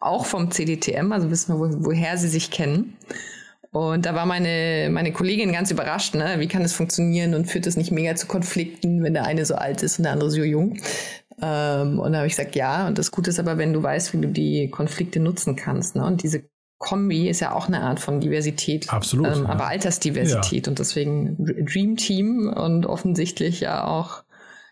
[0.00, 2.96] Auch vom CDTM, also wissen wir, wo, woher sie sich kennen.
[3.70, 6.36] Und da war meine, meine Kollegin ganz überrascht, ne?
[6.38, 9.56] wie kann das funktionieren und führt das nicht mega zu Konflikten, wenn der eine so
[9.56, 10.78] alt ist und der andere so jung.
[11.42, 14.14] Ähm, und da habe ich gesagt, ja, und das Gute ist aber, wenn du weißt,
[14.14, 15.96] wie du die Konflikte nutzen kannst.
[15.96, 16.04] Ne?
[16.04, 16.44] Und diese
[16.78, 18.92] Kombi ist ja auch eine Art von Diversität.
[18.92, 19.26] Absolut.
[19.26, 19.48] Ähm, ja.
[19.50, 20.70] Aber Altersdiversität ja.
[20.70, 24.22] und deswegen Dream Team und offensichtlich ja auch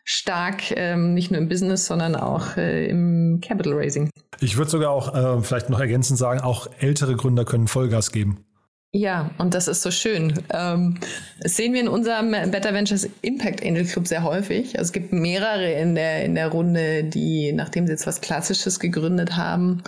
[0.04, 4.08] stark, ähm, nicht nur im Business, sondern auch äh, im Capital Raising.
[4.40, 8.44] Ich würde sogar auch äh, vielleicht noch ergänzend sagen, auch ältere Gründer können Vollgas geben.
[8.92, 10.32] Ja, und das ist so schön.
[10.54, 10.98] Ähm,
[11.42, 14.78] das sehen wir in unserem Better Ventures Impact Angel Club sehr häufig.
[14.78, 18.78] Also es gibt mehrere in der, in der Runde, die, nachdem sie jetzt was Klassisches
[18.78, 19.82] gegründet haben,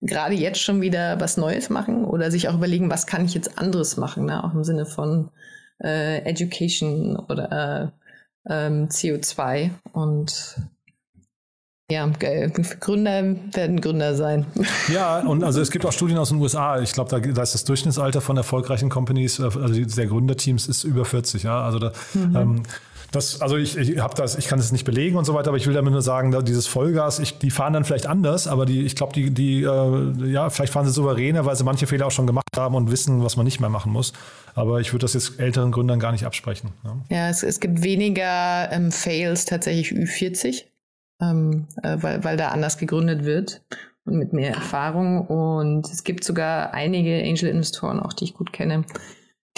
[0.00, 3.58] gerade jetzt schon wieder was Neues machen oder sich auch überlegen, was kann ich jetzt
[3.58, 4.44] anderes machen, ne?
[4.44, 5.30] auch im Sinne von
[5.82, 7.92] äh, Education oder
[8.48, 10.56] ähm, CO2 und
[11.90, 12.06] ja,
[12.80, 14.44] Gründer werden Gründer sein.
[14.92, 16.80] Ja, und also es gibt auch Studien aus den USA.
[16.80, 20.84] Ich glaube, da, da, ist das Durchschnittsalter von erfolgreichen Companies, äh, also der Gründerteams ist
[20.84, 21.44] über 40.
[21.44, 22.36] Ja, also da, mhm.
[22.36, 22.62] ähm,
[23.10, 25.56] das, also ich, ich habe das, ich kann es nicht belegen und so weiter, aber
[25.56, 28.84] ich will damit nur sagen, dieses Vollgas, ich, die fahren dann vielleicht anders, aber die,
[28.84, 32.12] ich glaube, die, die, äh, ja, vielleicht fahren sie souveräner, weil sie manche Fehler auch
[32.12, 34.12] schon gemacht haben und wissen, was man nicht mehr machen muss.
[34.54, 36.70] Aber ich würde das jetzt älteren Gründern gar nicht absprechen.
[36.84, 40.64] Ja, ja es, es gibt weniger ähm, Fails tatsächlich Ü40
[41.20, 43.62] ähm, äh, weil, weil da anders gegründet wird
[44.04, 45.26] und mit mehr Erfahrung.
[45.26, 48.84] Und es gibt sogar einige Angel-Investoren, auch die ich gut kenne,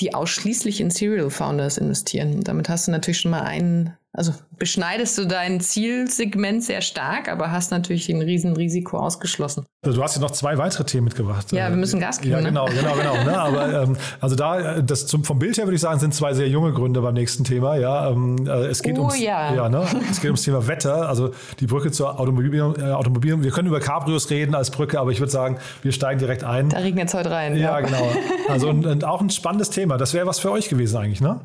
[0.01, 2.43] die ausschließlich in Serial Founders investieren.
[2.43, 7.53] Damit hast du natürlich schon mal einen also beschneidest du dein Zielsegment sehr stark, aber
[7.53, 9.65] hast natürlich ein Riesenrisiko ausgeschlossen.
[9.87, 11.53] Also du hast ja noch zwei weitere Themen mitgebracht.
[11.53, 12.33] Ja, wir müssen Gas geben.
[12.33, 12.75] Ja, genau, ne?
[12.75, 13.25] genau, genau.
[13.25, 13.39] Ne?
[13.41, 16.49] Aber ähm, also da, das zum, vom Bild her würde ich sagen, sind zwei sehr
[16.49, 17.77] junge Gründe beim nächsten Thema.
[17.77, 19.55] Ja, ähm, äh, es geht oh, ums, ja.
[19.55, 19.87] Ja, ne?
[20.11, 23.45] es geht ums Thema Wetter, also die Brücke zur Automobil, äh, Automobil.
[23.45, 26.69] Wir können über Cabrios reden als Brücke, aber ich würde sagen, wir steigen direkt ein.
[26.69, 27.57] Da regnet es heute rein.
[27.57, 27.87] Ja, ja.
[27.87, 28.11] genau.
[28.49, 29.99] Also und, und auch ein spannendes Thema.
[29.99, 31.41] Das wäre was für euch gewesen eigentlich, ne?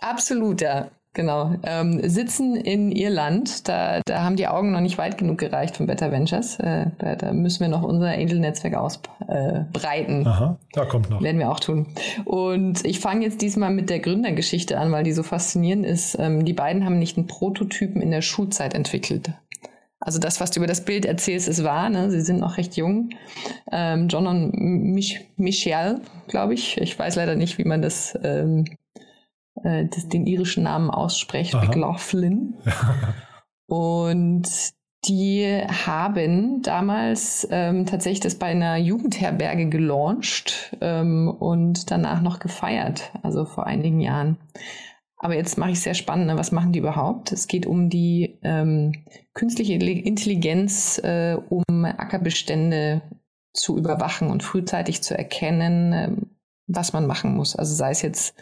[0.00, 0.88] Absolut, ja.
[1.18, 1.56] Genau.
[1.64, 5.88] Ähm, sitzen in Irland, da, da haben die Augen noch nicht weit genug gereicht von
[5.88, 6.60] Better Ventures.
[6.60, 10.22] Äh, da, da, müssen wir noch unser Angel-Netzwerk ausbreiten.
[10.22, 11.20] Äh, Aha, da kommt noch.
[11.20, 11.88] Werden wir auch tun.
[12.24, 16.16] Und ich fange jetzt diesmal mit der Gründergeschichte an, weil die so faszinierend ist.
[16.20, 19.32] Ähm, die beiden haben nicht einen Prototypen in der Schulzeit entwickelt.
[19.98, 21.90] Also das, was du über das Bild erzählst, ist wahr.
[21.90, 22.12] Ne?
[22.12, 23.10] Sie sind noch recht jung.
[23.72, 26.80] Ähm, John und Mich Michelle, glaube ich.
[26.80, 28.66] Ich weiß leider nicht, wie man das ähm,
[29.64, 31.64] äh, das, den irischen Namen ausspricht, Aha.
[31.64, 32.54] McLaughlin.
[33.66, 34.48] und
[35.04, 43.12] die haben damals ähm, tatsächlich das bei einer Jugendherberge gelauncht ähm, und danach noch gefeiert,
[43.22, 44.38] also vor einigen Jahren.
[45.20, 46.26] Aber jetzt mache ich es sehr spannend.
[46.28, 46.38] Ne?
[46.38, 47.32] Was machen die überhaupt?
[47.32, 48.92] Es geht um die ähm,
[49.34, 53.02] künstliche Intelligenz, äh, um Ackerbestände
[53.52, 56.12] zu überwachen und frühzeitig zu erkennen, äh,
[56.66, 57.56] was man machen muss.
[57.56, 58.34] Also sei es jetzt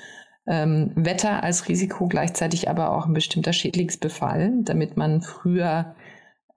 [0.47, 5.95] ähm, Wetter als Risiko, gleichzeitig aber auch ein bestimmter Schädlingsbefall, damit man früher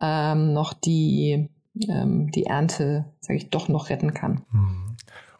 [0.02, 1.49] ähm, noch die,
[1.88, 4.43] ähm, die Ernte, sage ich, doch noch retten kann.
[4.52, 4.89] Mhm.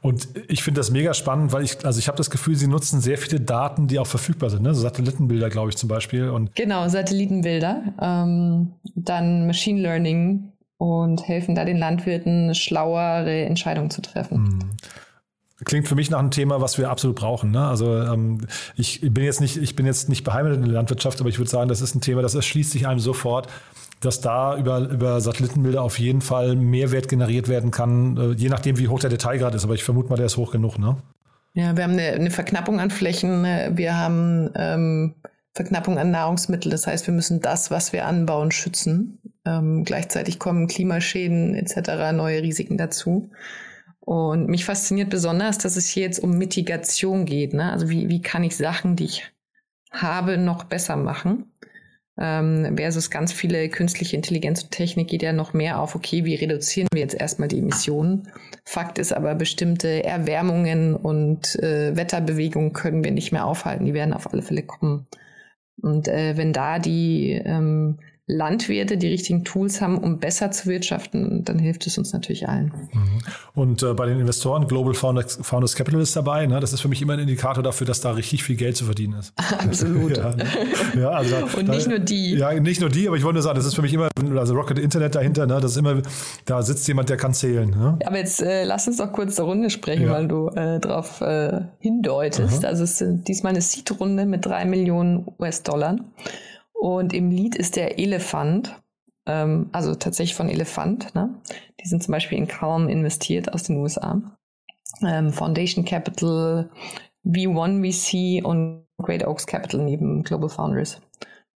[0.02, 3.02] Und ich finde das mega spannend, weil ich, also ich habe das Gefühl, sie nutzen
[3.02, 4.74] sehr viele Daten, die auch verfügbar sind, ne?
[4.74, 6.30] so Satellitenbilder, glaube ich, zum Beispiel.
[6.30, 14.02] Und genau, Satellitenbilder, ähm, dann Machine Learning und helfen da den Landwirten, schlauere Entscheidungen zu
[14.02, 14.44] treffen.
[14.44, 14.60] Mhm.
[15.65, 17.52] Klingt für mich nach einem Thema, was wir absolut brauchen.
[17.52, 17.65] Ne?
[17.65, 21.30] Also ähm, ich bin jetzt nicht, ich bin jetzt nicht beheimatet in der Landwirtschaft, aber
[21.30, 23.48] ich würde sagen, das ist ein Thema, das erschließt sich einem sofort,
[24.00, 28.78] dass da über, über Satellitenbilder auf jeden Fall Mehrwert generiert werden kann, äh, je nachdem,
[28.78, 29.65] wie hoch der Detailgrad ist.
[29.65, 30.80] Aber ich vermute mal, der ist hoch genug.
[30.80, 30.98] Ne?
[31.54, 33.43] Ja, wir haben eine, eine Verknappung an Flächen.
[33.76, 35.15] Wir haben ähm,
[35.54, 36.72] Verknappung an Nahrungsmittel.
[36.72, 39.19] Das heißt, wir müssen das, was wir anbauen, schützen.
[39.45, 43.30] Ähm, gleichzeitig kommen Klimaschäden etc., neue Risiken dazu.
[44.10, 47.54] Und mich fasziniert besonders, dass es hier jetzt um Mitigation geht.
[47.54, 47.72] Ne?
[47.72, 49.32] Also wie, wie kann ich Sachen, die ich
[49.91, 51.54] habe, noch besser machen?
[52.17, 56.34] Ähm, versus ganz viele künstliche Intelligenz und Technik geht ja noch mehr auf, okay, wie
[56.34, 58.32] reduzieren wir jetzt erstmal die Emissionen?
[58.65, 63.86] Fakt ist aber, bestimmte Erwärmungen und äh, Wetterbewegungen können wir nicht mehr aufhalten.
[63.86, 65.06] Die werden auf alle Fälle kommen.
[65.84, 71.44] Und äh, wenn da die ähm, Landwirte die richtigen Tools haben, um besser zu wirtschaften,
[71.44, 72.72] dann hilft es uns natürlich allen.
[72.94, 73.22] Mhm.
[73.56, 76.46] Und äh, bei den Investoren, Global Founders, Founders Capital ist dabei.
[76.46, 76.60] Ne?
[76.60, 79.18] Das ist für mich immer ein Indikator dafür, dass da richtig viel Geld zu verdienen
[79.18, 79.34] ist.
[79.58, 80.15] Absolut.
[80.15, 80.36] ja,
[80.96, 82.36] ja, also da, Und nicht da, nur die.
[82.36, 84.54] Ja, nicht nur die, aber ich wollte nur sagen, das ist für mich immer, also
[84.54, 85.60] Rocket Internet dahinter, ne?
[85.60, 86.00] das ist immer,
[86.46, 87.72] da sitzt jemand, der kann zählen.
[87.72, 87.98] Ne?
[88.06, 90.12] Aber jetzt äh, lass uns doch kurz zur Runde sprechen, ja.
[90.12, 92.63] weil du äh, darauf äh, hindeutest.
[92.63, 92.70] Aha.
[92.70, 95.98] Also es ist diesmal eine Seed-Runde mit drei Millionen US-Dollar.
[96.80, 98.82] Und im Lied ist der Elefant,
[99.26, 101.13] ähm, also tatsächlich von Elefant.
[101.13, 101.36] Ne?
[101.82, 104.22] Die sind zum Beispiel in Calm investiert aus den USA.
[105.06, 106.70] Ähm, Foundation Capital,
[107.26, 111.02] V1 VC und Great Oaks Capital neben Global Founders.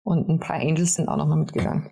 [0.04, 1.92] Und ein paar Angels sind auch nochmal mitgegangen.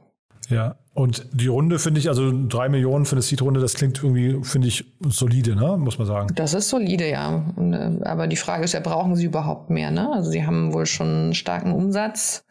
[0.50, 4.44] Ja, und die Runde finde ich, also drei Millionen für eine Seed-Runde, das klingt irgendwie,
[4.44, 5.78] finde ich, solide, ne?
[5.78, 6.34] muss man sagen.
[6.34, 7.54] Das ist solide, ja.
[7.56, 9.92] Und, äh, aber die Frage ist ja, brauchen sie überhaupt mehr?
[9.92, 10.12] Ne?
[10.12, 12.44] Also sie haben wohl schon einen starken Umsatz.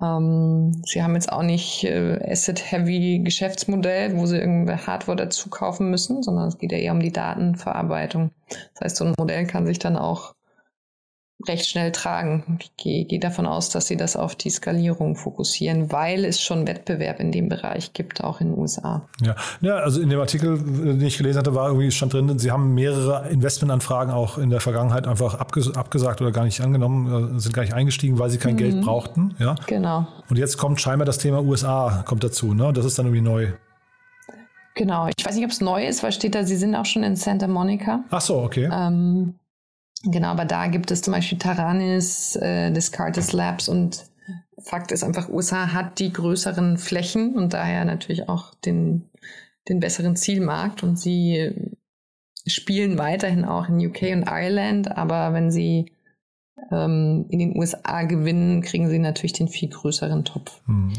[0.00, 5.90] Ähm, sie haben jetzt auch nicht äh, Asset-Heavy Geschäftsmodell, wo sie irgendeine Hardware dazu kaufen
[5.90, 8.30] müssen, sondern es geht ja eher um die Datenverarbeitung.
[8.74, 10.35] Das heißt, so ein Modell kann sich dann auch
[11.46, 12.58] recht schnell tragen.
[12.60, 16.66] Ich gehe, gehe davon aus, dass sie das auf die Skalierung fokussieren, weil es schon
[16.66, 19.06] Wettbewerb in dem Bereich gibt, auch in den USA.
[19.22, 22.50] Ja, ja also in dem Artikel, den ich gelesen hatte, war irgendwie stand drin, sie
[22.50, 27.40] haben mehrere Investmentanfragen auch in der Vergangenheit einfach abges abgesagt oder gar nicht angenommen, äh,
[27.40, 28.58] sind gar nicht eingestiegen, weil sie kein mhm.
[28.58, 29.34] Geld brauchten.
[29.38, 30.06] Ja, genau.
[30.30, 32.54] Und jetzt kommt scheinbar das Thema USA kommt dazu.
[32.54, 32.72] Ne?
[32.72, 33.48] Das ist dann irgendwie neu.
[34.74, 35.08] Genau.
[35.16, 37.16] Ich weiß nicht, ob es neu ist, weil steht da, sie sind auch schon in
[37.16, 38.04] Santa Monica.
[38.10, 38.68] Ach so, okay.
[38.70, 39.34] Ähm,
[40.08, 44.06] Genau, aber da gibt es zum Beispiel Taranis, äh, Descartes Labs und
[44.58, 49.10] Fakt ist einfach, USA hat die größeren Flächen und daher natürlich auch den,
[49.68, 51.52] den besseren Zielmarkt und sie
[52.46, 55.92] spielen weiterhin auch in UK und Ireland, aber wenn sie
[56.70, 60.60] ähm, in den USA gewinnen, kriegen sie natürlich den viel größeren Topf.
[60.66, 60.92] Hm.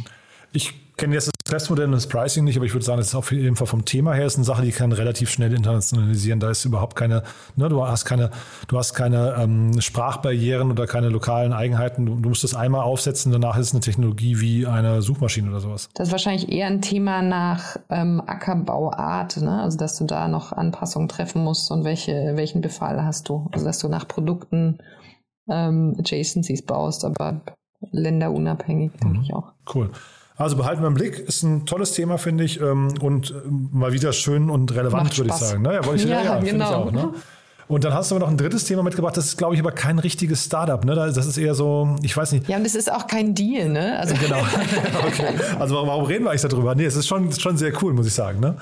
[0.53, 3.15] Ich kenne jetzt das Testmodell und das Pricing nicht, aber ich würde sagen, das ist
[3.15, 6.39] auf jeden Fall vom Thema her ist eine Sache, die kann relativ schnell internationalisieren.
[6.39, 7.23] Da ist überhaupt keine,
[7.55, 8.31] ne, du hast keine,
[8.67, 12.05] du hast keine ähm, Sprachbarrieren oder keine lokalen Eigenheiten.
[12.05, 15.61] Du, du, musst das einmal aufsetzen, danach ist es eine Technologie wie eine Suchmaschine oder
[15.61, 15.89] sowas.
[15.93, 19.61] Das ist wahrscheinlich eher ein Thema nach ähm, Ackerbauart, ne?
[19.61, 23.47] also dass du da noch Anpassungen treffen musst und welche, welchen Befall hast du.
[23.53, 24.79] Also dass du nach Produkten
[25.49, 27.41] ähm, Adjacencies baust, aber
[27.91, 28.99] länderunabhängig, mhm.
[28.99, 29.53] denke ich auch.
[29.73, 29.91] Cool.
[30.37, 31.19] Also behalten wir im Blick.
[31.19, 32.61] Ist ein tolles Thema, finde ich.
[32.61, 35.63] Ähm, und äh, mal wieder schön und relevant, würde ich sagen.
[35.63, 36.65] Naja, wollte ich, ja, ja, genau.
[36.65, 36.91] ich auch.
[36.91, 37.13] Ne?
[37.67, 39.17] Und dann hast du aber noch ein drittes Thema mitgebracht.
[39.17, 40.85] Das ist, glaube ich, aber kein richtiges Startup.
[40.85, 40.95] Ne?
[40.95, 42.47] Das ist eher so, ich weiß nicht.
[42.47, 43.99] Ja, und es ist auch kein Deal, ne?
[43.99, 44.39] Also genau.
[45.07, 45.33] okay.
[45.59, 46.75] Also warum reden wir eigentlich darüber?
[46.75, 48.39] Nee, es ist schon, schon sehr cool, muss ich sagen.
[48.39, 48.55] Ne?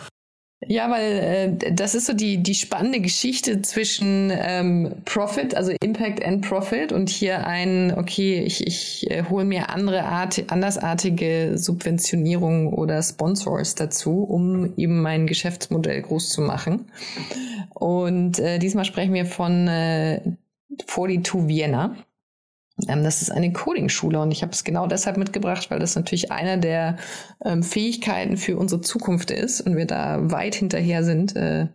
[0.68, 6.24] Ja, weil äh, das ist so die, die spannende Geschichte zwischen ähm, Profit, also Impact
[6.24, 12.74] and Profit und hier ein, okay, ich, ich äh, hole mir andere Art, andersartige Subventionierung
[12.74, 16.86] oder Sponsors dazu, um eben mein Geschäftsmodell groß zu machen.
[17.74, 20.22] Und äh, diesmal sprechen wir von äh,
[20.88, 21.96] 42 Vienna.
[22.88, 26.32] Ähm, das ist eine Coding-Schule und ich habe es genau deshalb mitgebracht, weil das natürlich
[26.32, 26.98] eine der
[27.44, 31.36] ähm, Fähigkeiten für unsere Zukunft ist und wir da weit hinterher sind.
[31.36, 31.68] Äh,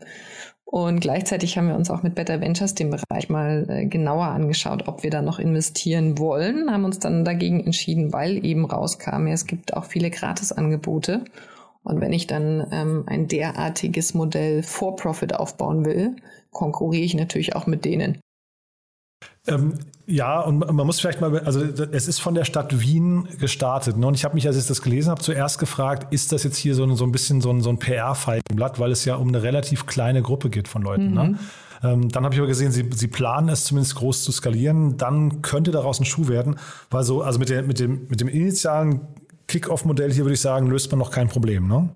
[0.64, 4.86] und gleichzeitig haben wir uns auch mit Better Ventures den Bereich mal äh, genauer angeschaut,
[4.86, 9.32] ob wir da noch investieren wollen, haben uns dann dagegen entschieden, weil eben rauskam, ja,
[9.32, 11.24] es gibt auch viele Gratisangebote.
[11.82, 16.14] Und wenn ich dann ähm, ein derartiges Modell for Profit aufbauen will,
[16.52, 18.20] konkurriere ich natürlich auch mit denen.
[19.46, 19.74] Ähm,
[20.06, 23.96] ja, und man muss vielleicht mal, also es ist von der Stadt Wien gestartet.
[23.96, 24.06] Ne?
[24.06, 26.74] Und ich habe mich, als ich das gelesen habe, zuerst gefragt, ist das jetzt hier
[26.74, 29.42] so ein, so ein bisschen so ein, so ein PR-Feigenblatt, weil es ja um eine
[29.42, 31.14] relativ kleine Gruppe geht von Leuten.
[31.14, 31.24] Ne?
[31.24, 31.30] Mhm.
[31.30, 31.38] Ne?
[31.83, 34.96] Ähm, dann habe ich aber gesehen, sie, sie planen es zumindest groß zu skalieren.
[34.96, 36.56] Dann könnte daraus ein Schuh werden,
[36.90, 39.00] weil so, also mit, der, mit, dem, mit dem initialen
[39.48, 41.66] Kick-Off-Modell hier würde ich sagen, löst man noch kein Problem.
[41.66, 41.88] Ne?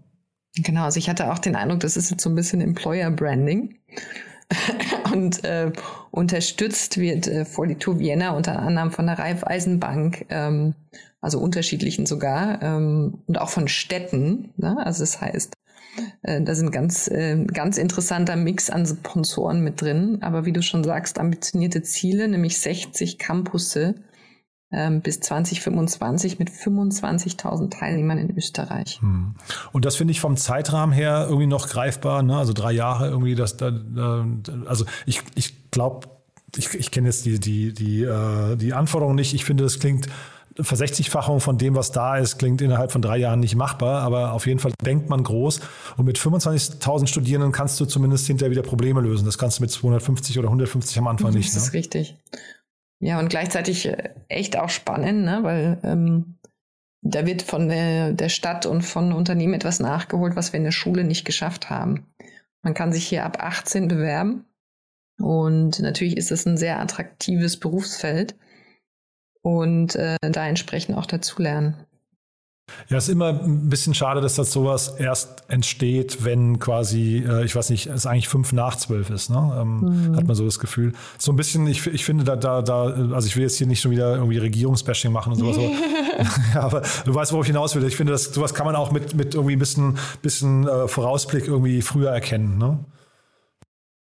[0.56, 3.76] Genau, also ich hatte auch den Eindruck, das ist jetzt so ein bisschen Employer-Branding.
[5.12, 5.72] und äh,
[6.10, 10.74] unterstützt wird äh, 42 Vienna unter anderem von der Raiffeisenbank, ähm,
[11.20, 14.50] also unterschiedlichen sogar, ähm, und auch von Städten.
[14.56, 14.76] Ne?
[14.84, 15.54] Also das heißt,
[16.22, 20.18] äh, da sind ganz, äh, ganz interessanter Mix an Sponsoren mit drin.
[20.20, 23.94] Aber wie du schon sagst, ambitionierte Ziele, nämlich 60 Campusse
[24.74, 29.00] ähm, bis 2025 mit 25.000 Teilnehmern in Österreich.
[29.00, 29.34] Hm.
[29.72, 32.36] Und das finde ich vom Zeitrahmen her irgendwie noch greifbar, ne?
[32.36, 33.72] also drei Jahre irgendwie, das, da,
[34.66, 36.08] also ich, ich glaube,
[36.56, 39.34] ich, ich kenne jetzt die, die, die, äh, die Anforderungen nicht.
[39.34, 40.08] Ich finde, das klingt
[40.60, 44.46] Versechzigfachung von dem, was da ist, klingt innerhalb von drei Jahren nicht machbar, aber auf
[44.46, 45.60] jeden Fall denkt man groß.
[45.96, 49.24] Und mit 25.000 Studierenden kannst du zumindest hinterher wieder Probleme lösen.
[49.24, 51.48] Das kannst du mit 250 oder 150 am Anfang nicht.
[51.48, 51.78] Das ist ne?
[51.78, 52.16] richtig.
[53.00, 55.40] Ja, und gleichzeitig äh, echt auch spannend, ne?
[55.42, 56.38] weil ähm,
[57.02, 60.72] da wird von der, der Stadt und von Unternehmen etwas nachgeholt, was wir in der
[60.72, 62.06] Schule nicht geschafft haben.
[62.62, 64.46] Man kann sich hier ab 18 bewerben
[65.18, 68.36] und natürlich ist es ein sehr attraktives Berufsfeld
[69.42, 71.86] und äh, da entsprechend auch dazulernen.
[72.88, 77.44] Ja, es ist immer ein bisschen schade, dass das sowas erst entsteht, wenn quasi, äh,
[77.44, 79.58] ich weiß nicht, es eigentlich fünf nach zwölf ist, ne?
[79.60, 80.16] Ähm, mhm.
[80.16, 80.92] Hat man so das Gefühl.
[81.18, 83.80] So ein bisschen, ich, ich finde da, da, da, also ich will jetzt hier nicht
[83.80, 85.70] schon wieder irgendwie Regierungsbashing machen und sowas, aber,
[86.54, 87.84] ja, aber du weißt, worauf ich hinaus will.
[87.84, 91.46] Ich finde, das, sowas kann man auch mit, mit irgendwie ein bisschen, bisschen äh, Vorausblick
[91.46, 92.78] irgendwie früher erkennen, ne?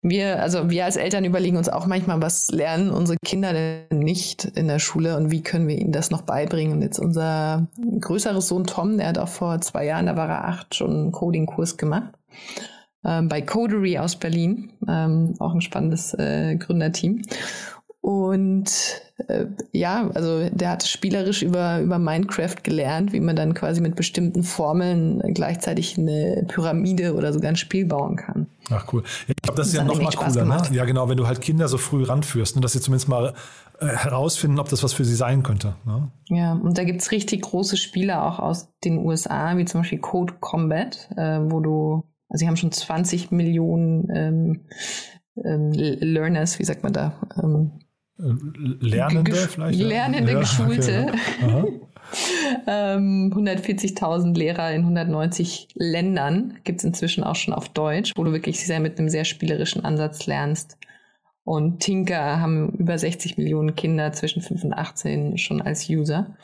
[0.07, 4.45] Wir, also wir als Eltern überlegen uns auch manchmal, was lernen unsere Kinder denn nicht
[4.45, 6.75] in der Schule und wie können wir ihnen das noch beibringen.
[6.75, 7.69] Und jetzt unser
[8.01, 11.13] größeres Sohn Tom, der hat auch vor zwei Jahren, da war er acht, schon einen
[11.13, 12.13] Coding-Kurs gemacht.
[13.03, 17.23] Ähm, bei Codery aus Berlin, ähm, auch ein spannendes äh, Gründerteam.
[18.03, 18.71] Und
[19.29, 23.95] äh, ja, also der hat spielerisch über, über Minecraft gelernt, wie man dann quasi mit
[23.95, 28.49] bestimmten Formeln gleichzeitig eine Pyramide oder sogar ein Spiel bauen kann.
[28.71, 29.05] Ach cool.
[29.29, 30.45] Ich glaube, das, das ist ja noch mal cooler.
[30.45, 30.63] Ne?
[30.73, 33.35] Ja, genau, wenn du halt Kinder so früh ranführst, ne, dass sie zumindest mal
[33.79, 35.77] äh, herausfinden, ob das was für sie sein könnte.
[35.85, 36.11] Ne?
[36.29, 40.01] Ja, und da gibt es richtig große Spiele auch aus den USA, wie zum Beispiel
[40.01, 44.67] Code Combat, äh, wo du, also sie haben schon 20 Millionen ähm,
[45.45, 47.15] ähm, Learners, wie sagt man da?
[47.41, 47.73] Ähm,
[48.17, 49.79] Lernende vielleicht?
[49.79, 51.13] Lernende, ja, Geschulte.
[51.43, 51.81] Okay.
[52.67, 58.33] ähm, 140.000 Lehrer in 190 Ländern gibt es inzwischen auch schon auf Deutsch, wo du
[58.33, 60.79] wirklich sehr mit einem sehr spielerischen Ansatz lernst.
[61.45, 66.37] Und Tinker haben über 60 Millionen Kinder zwischen 5 und 18 schon als User.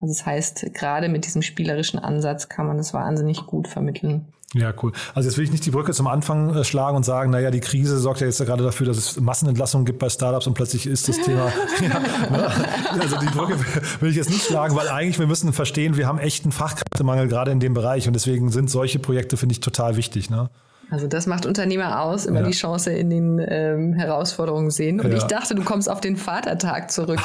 [0.00, 4.32] Also das heißt, gerade mit diesem spielerischen Ansatz kann man das wahnsinnig gut vermitteln.
[4.54, 4.92] Ja, cool.
[5.14, 7.60] Also jetzt will ich nicht die Brücke zum Anfang äh, schlagen und sagen, naja, die
[7.60, 10.86] Krise sorgt ja jetzt ja gerade dafür, dass es Massenentlassungen gibt bei Startups und plötzlich
[10.86, 11.52] ist das Thema.
[11.82, 12.50] ja, ne?
[12.98, 13.58] Also die Brücke
[14.00, 17.50] will ich jetzt nicht schlagen, weil eigentlich wir müssen verstehen, wir haben echten Fachkräftemangel gerade
[17.50, 20.30] in dem Bereich und deswegen sind solche Projekte, finde ich, total wichtig.
[20.30, 20.48] Ne?
[20.90, 22.46] Also das macht Unternehmer aus, immer ja.
[22.46, 24.98] die Chance in den ähm, Herausforderungen sehen.
[25.00, 25.18] Und ja.
[25.18, 27.20] ich dachte, du kommst auf den Vatertag zurück.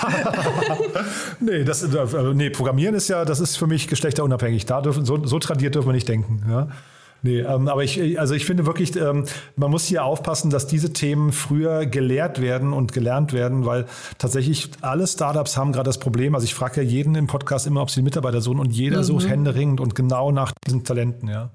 [1.39, 4.65] nee, das, äh, nee, Programmieren ist ja, das ist für mich geschlechterunabhängig.
[4.65, 6.43] Da dürfen, so, so tradiert dürfen wir nicht denken.
[6.49, 6.67] Ja?
[7.26, 10.91] Nee, ähm, aber ich, also ich finde wirklich, ähm, man muss hier aufpassen, dass diese
[10.91, 13.86] Themen früher gelehrt werden und gelernt werden, weil
[14.17, 16.36] tatsächlich alle Startups haben gerade das Problem.
[16.36, 19.03] Also ich frage ja jeden im Podcast immer, ob sie Mitarbeiter suchen und jeder mhm.
[19.03, 21.49] sucht händeringend und genau nach diesen Talenten, ja.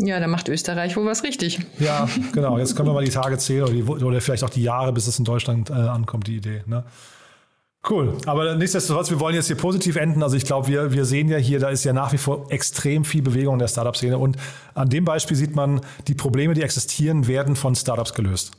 [0.00, 1.58] Ja, da macht Österreich wohl was richtig.
[1.78, 2.56] Ja, genau.
[2.56, 5.08] Jetzt können wir mal die Tage zählen oder, die, oder vielleicht auch die Jahre, bis
[5.08, 6.62] es in Deutschland äh, ankommt, die Idee.
[6.66, 6.84] Ne?
[7.90, 10.22] Cool, aber nichtsdestotrotz, wir wollen jetzt hier positiv enden.
[10.22, 13.04] Also ich glaube, wir, wir sehen ja hier, da ist ja nach wie vor extrem
[13.04, 14.18] viel Bewegung in der Startup-Szene.
[14.18, 14.36] Und
[14.74, 18.52] an dem Beispiel sieht man, die Probleme, die existieren, werden von Startups gelöst.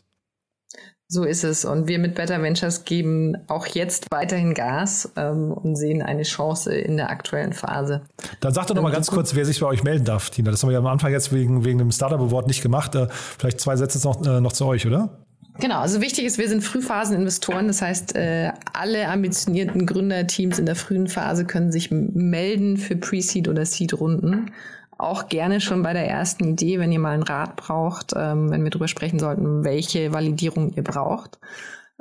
[1.11, 1.65] So ist es.
[1.65, 6.73] Und wir mit Better Ventures geben auch jetzt weiterhin Gas ähm, und sehen eine Chance
[6.73, 8.01] in der aktuellen Phase.
[8.41, 10.51] Dann sag doch noch mal ganz kurz, wer sich bei euch melden darf, Tina.
[10.51, 12.93] Das haben wir ja am Anfang jetzt wegen, wegen dem Startup-Award nicht gemacht.
[12.95, 15.25] Äh, vielleicht zwei Sätze noch, äh, noch zu euch, oder?
[15.59, 17.67] Genau, also wichtig ist, wir sind Frühphaseninvestoren.
[17.67, 23.49] Das heißt, äh, alle ambitionierten Gründerteams in der frühen Phase können sich melden für Pre-Seed
[23.49, 24.51] oder Seed-Runden.
[24.97, 28.63] Auch gerne schon bei der ersten Idee, wenn ihr mal einen Rat braucht, ähm, wenn
[28.63, 31.39] wir darüber sprechen sollten, welche Validierung ihr braucht.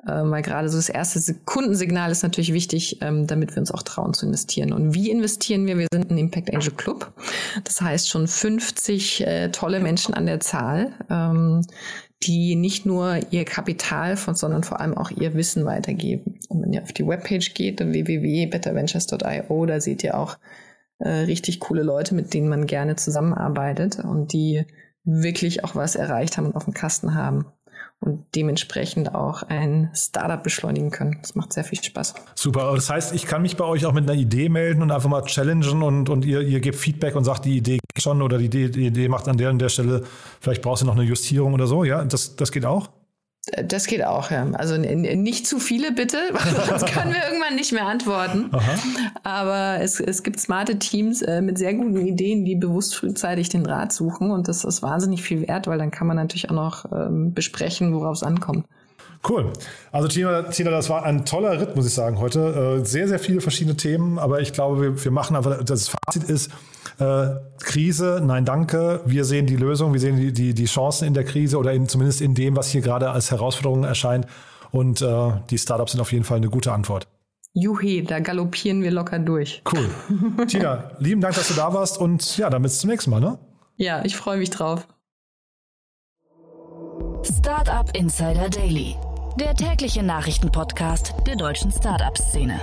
[0.06, 3.82] Ähm, weil gerade so das erste Kundensignal ist natürlich wichtig, ähm, damit wir uns auch
[3.82, 4.72] trauen zu investieren.
[4.72, 5.76] Und wie investieren wir?
[5.76, 7.12] Wir sind ein Impact Angel Club.
[7.64, 10.92] Das heißt schon 50 äh, tolle Menschen an der Zahl
[12.22, 16.40] die nicht nur ihr Kapital, von, sondern vor allem auch ihr Wissen weitergeben.
[16.48, 20.38] Und wenn ihr auf die Webpage geht, www.betterventures.io, da seht ihr auch
[20.98, 24.64] äh, richtig coole Leute, mit denen man gerne zusammenarbeitet und die
[25.04, 27.46] wirklich auch was erreicht haben und auf dem Kasten haben
[28.00, 31.18] und dementsprechend auch ein Startup beschleunigen können.
[31.20, 32.14] Das macht sehr viel Spaß.
[32.34, 32.72] Super.
[32.74, 35.24] Das heißt, ich kann mich bei euch auch mit einer Idee melden und einfach mal
[35.24, 38.46] challengen und, und ihr, ihr gebt Feedback und sagt, die Idee geht schon oder die
[38.46, 40.04] Idee, die Idee macht an der und der Stelle,
[40.40, 41.84] vielleicht brauchst du noch eine Justierung oder so.
[41.84, 42.88] Ja, das, das geht auch?
[43.64, 44.46] Das geht auch, ja.
[44.52, 46.18] Also nicht zu viele bitte,
[46.68, 48.50] sonst können wir irgendwann nicht mehr antworten.
[48.52, 48.74] Aha.
[49.22, 53.66] Aber es, es gibt smarte Teams äh, mit sehr guten Ideen, die bewusst frühzeitig den
[53.66, 56.84] Rat suchen und das ist wahnsinnig viel wert, weil dann kann man natürlich auch noch
[56.92, 58.66] ähm, besprechen, worauf es ankommt.
[59.28, 59.52] Cool.
[59.90, 62.80] Also Tina, Tina, das war ein toller Ritt, muss ich sagen, heute.
[62.80, 66.24] Äh, sehr, sehr viele verschiedene Themen, aber ich glaube, wir, wir machen einfach, das Fazit
[66.24, 66.50] ist,
[66.98, 69.00] äh, Krise, nein, danke.
[69.06, 71.88] Wir sehen die Lösung, wir sehen die, die, die Chancen in der Krise oder in,
[71.88, 74.26] zumindest in dem, was hier gerade als Herausforderung erscheint.
[74.70, 77.06] Und äh, die Startups sind auf jeden Fall eine gute Antwort.
[77.54, 79.62] Juhi, da galoppieren wir locker durch.
[79.72, 79.88] Cool.
[80.46, 83.38] Tina, lieben Dank, dass du da warst und ja, dann bis zum nächsten Mal, ne?
[83.76, 84.86] Ja, ich freue mich drauf.
[87.22, 88.96] Startup Insider Daily,
[89.40, 92.60] der tägliche Nachrichtenpodcast der deutschen Startup-Szene.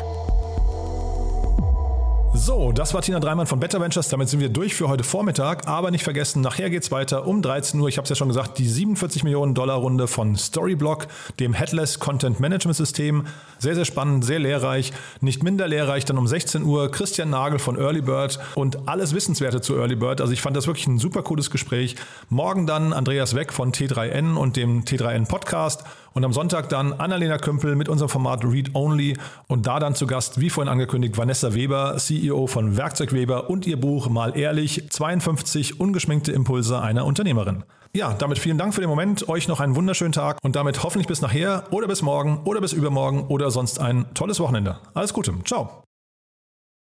[2.37, 4.09] So, das war Tina Dreimann von Better Ventures.
[4.09, 5.69] Damit sind wir durch für heute Vormittag.
[5.69, 7.87] Aber nicht vergessen, nachher geht's weiter um 13 Uhr.
[7.87, 11.07] Ich habe es ja schon gesagt, die 47 Millionen Dollar Runde von Storyblock,
[11.39, 13.25] dem Headless Content Management System.
[13.57, 14.91] Sehr, sehr spannend, sehr lehrreich.
[15.21, 19.61] Nicht minder lehrreich dann um 16 Uhr Christian Nagel von Early Bird und alles Wissenswerte
[19.61, 20.19] zu Early Bird.
[20.19, 21.95] Also ich fand das wirklich ein super cooles Gespräch.
[22.29, 25.85] Morgen dann Andreas Weck von T3N und dem T3N Podcast.
[26.15, 30.07] Und am Sonntag dann Annalena Kümpel mit unserem Format Read Only und da dann zu
[30.07, 34.89] Gast, wie vorhin angekündigt, Vanessa Weber, CEO von Werkzeug Weber und ihr Buch Mal ehrlich,
[34.89, 37.65] 52 ungeschminkte Impulse einer Unternehmerin.
[37.93, 41.07] Ja, damit vielen Dank für den Moment, euch noch einen wunderschönen Tag und damit hoffentlich
[41.07, 44.79] bis nachher oder bis morgen oder bis übermorgen oder sonst ein tolles Wochenende.
[44.93, 45.84] Alles Gute, ciao.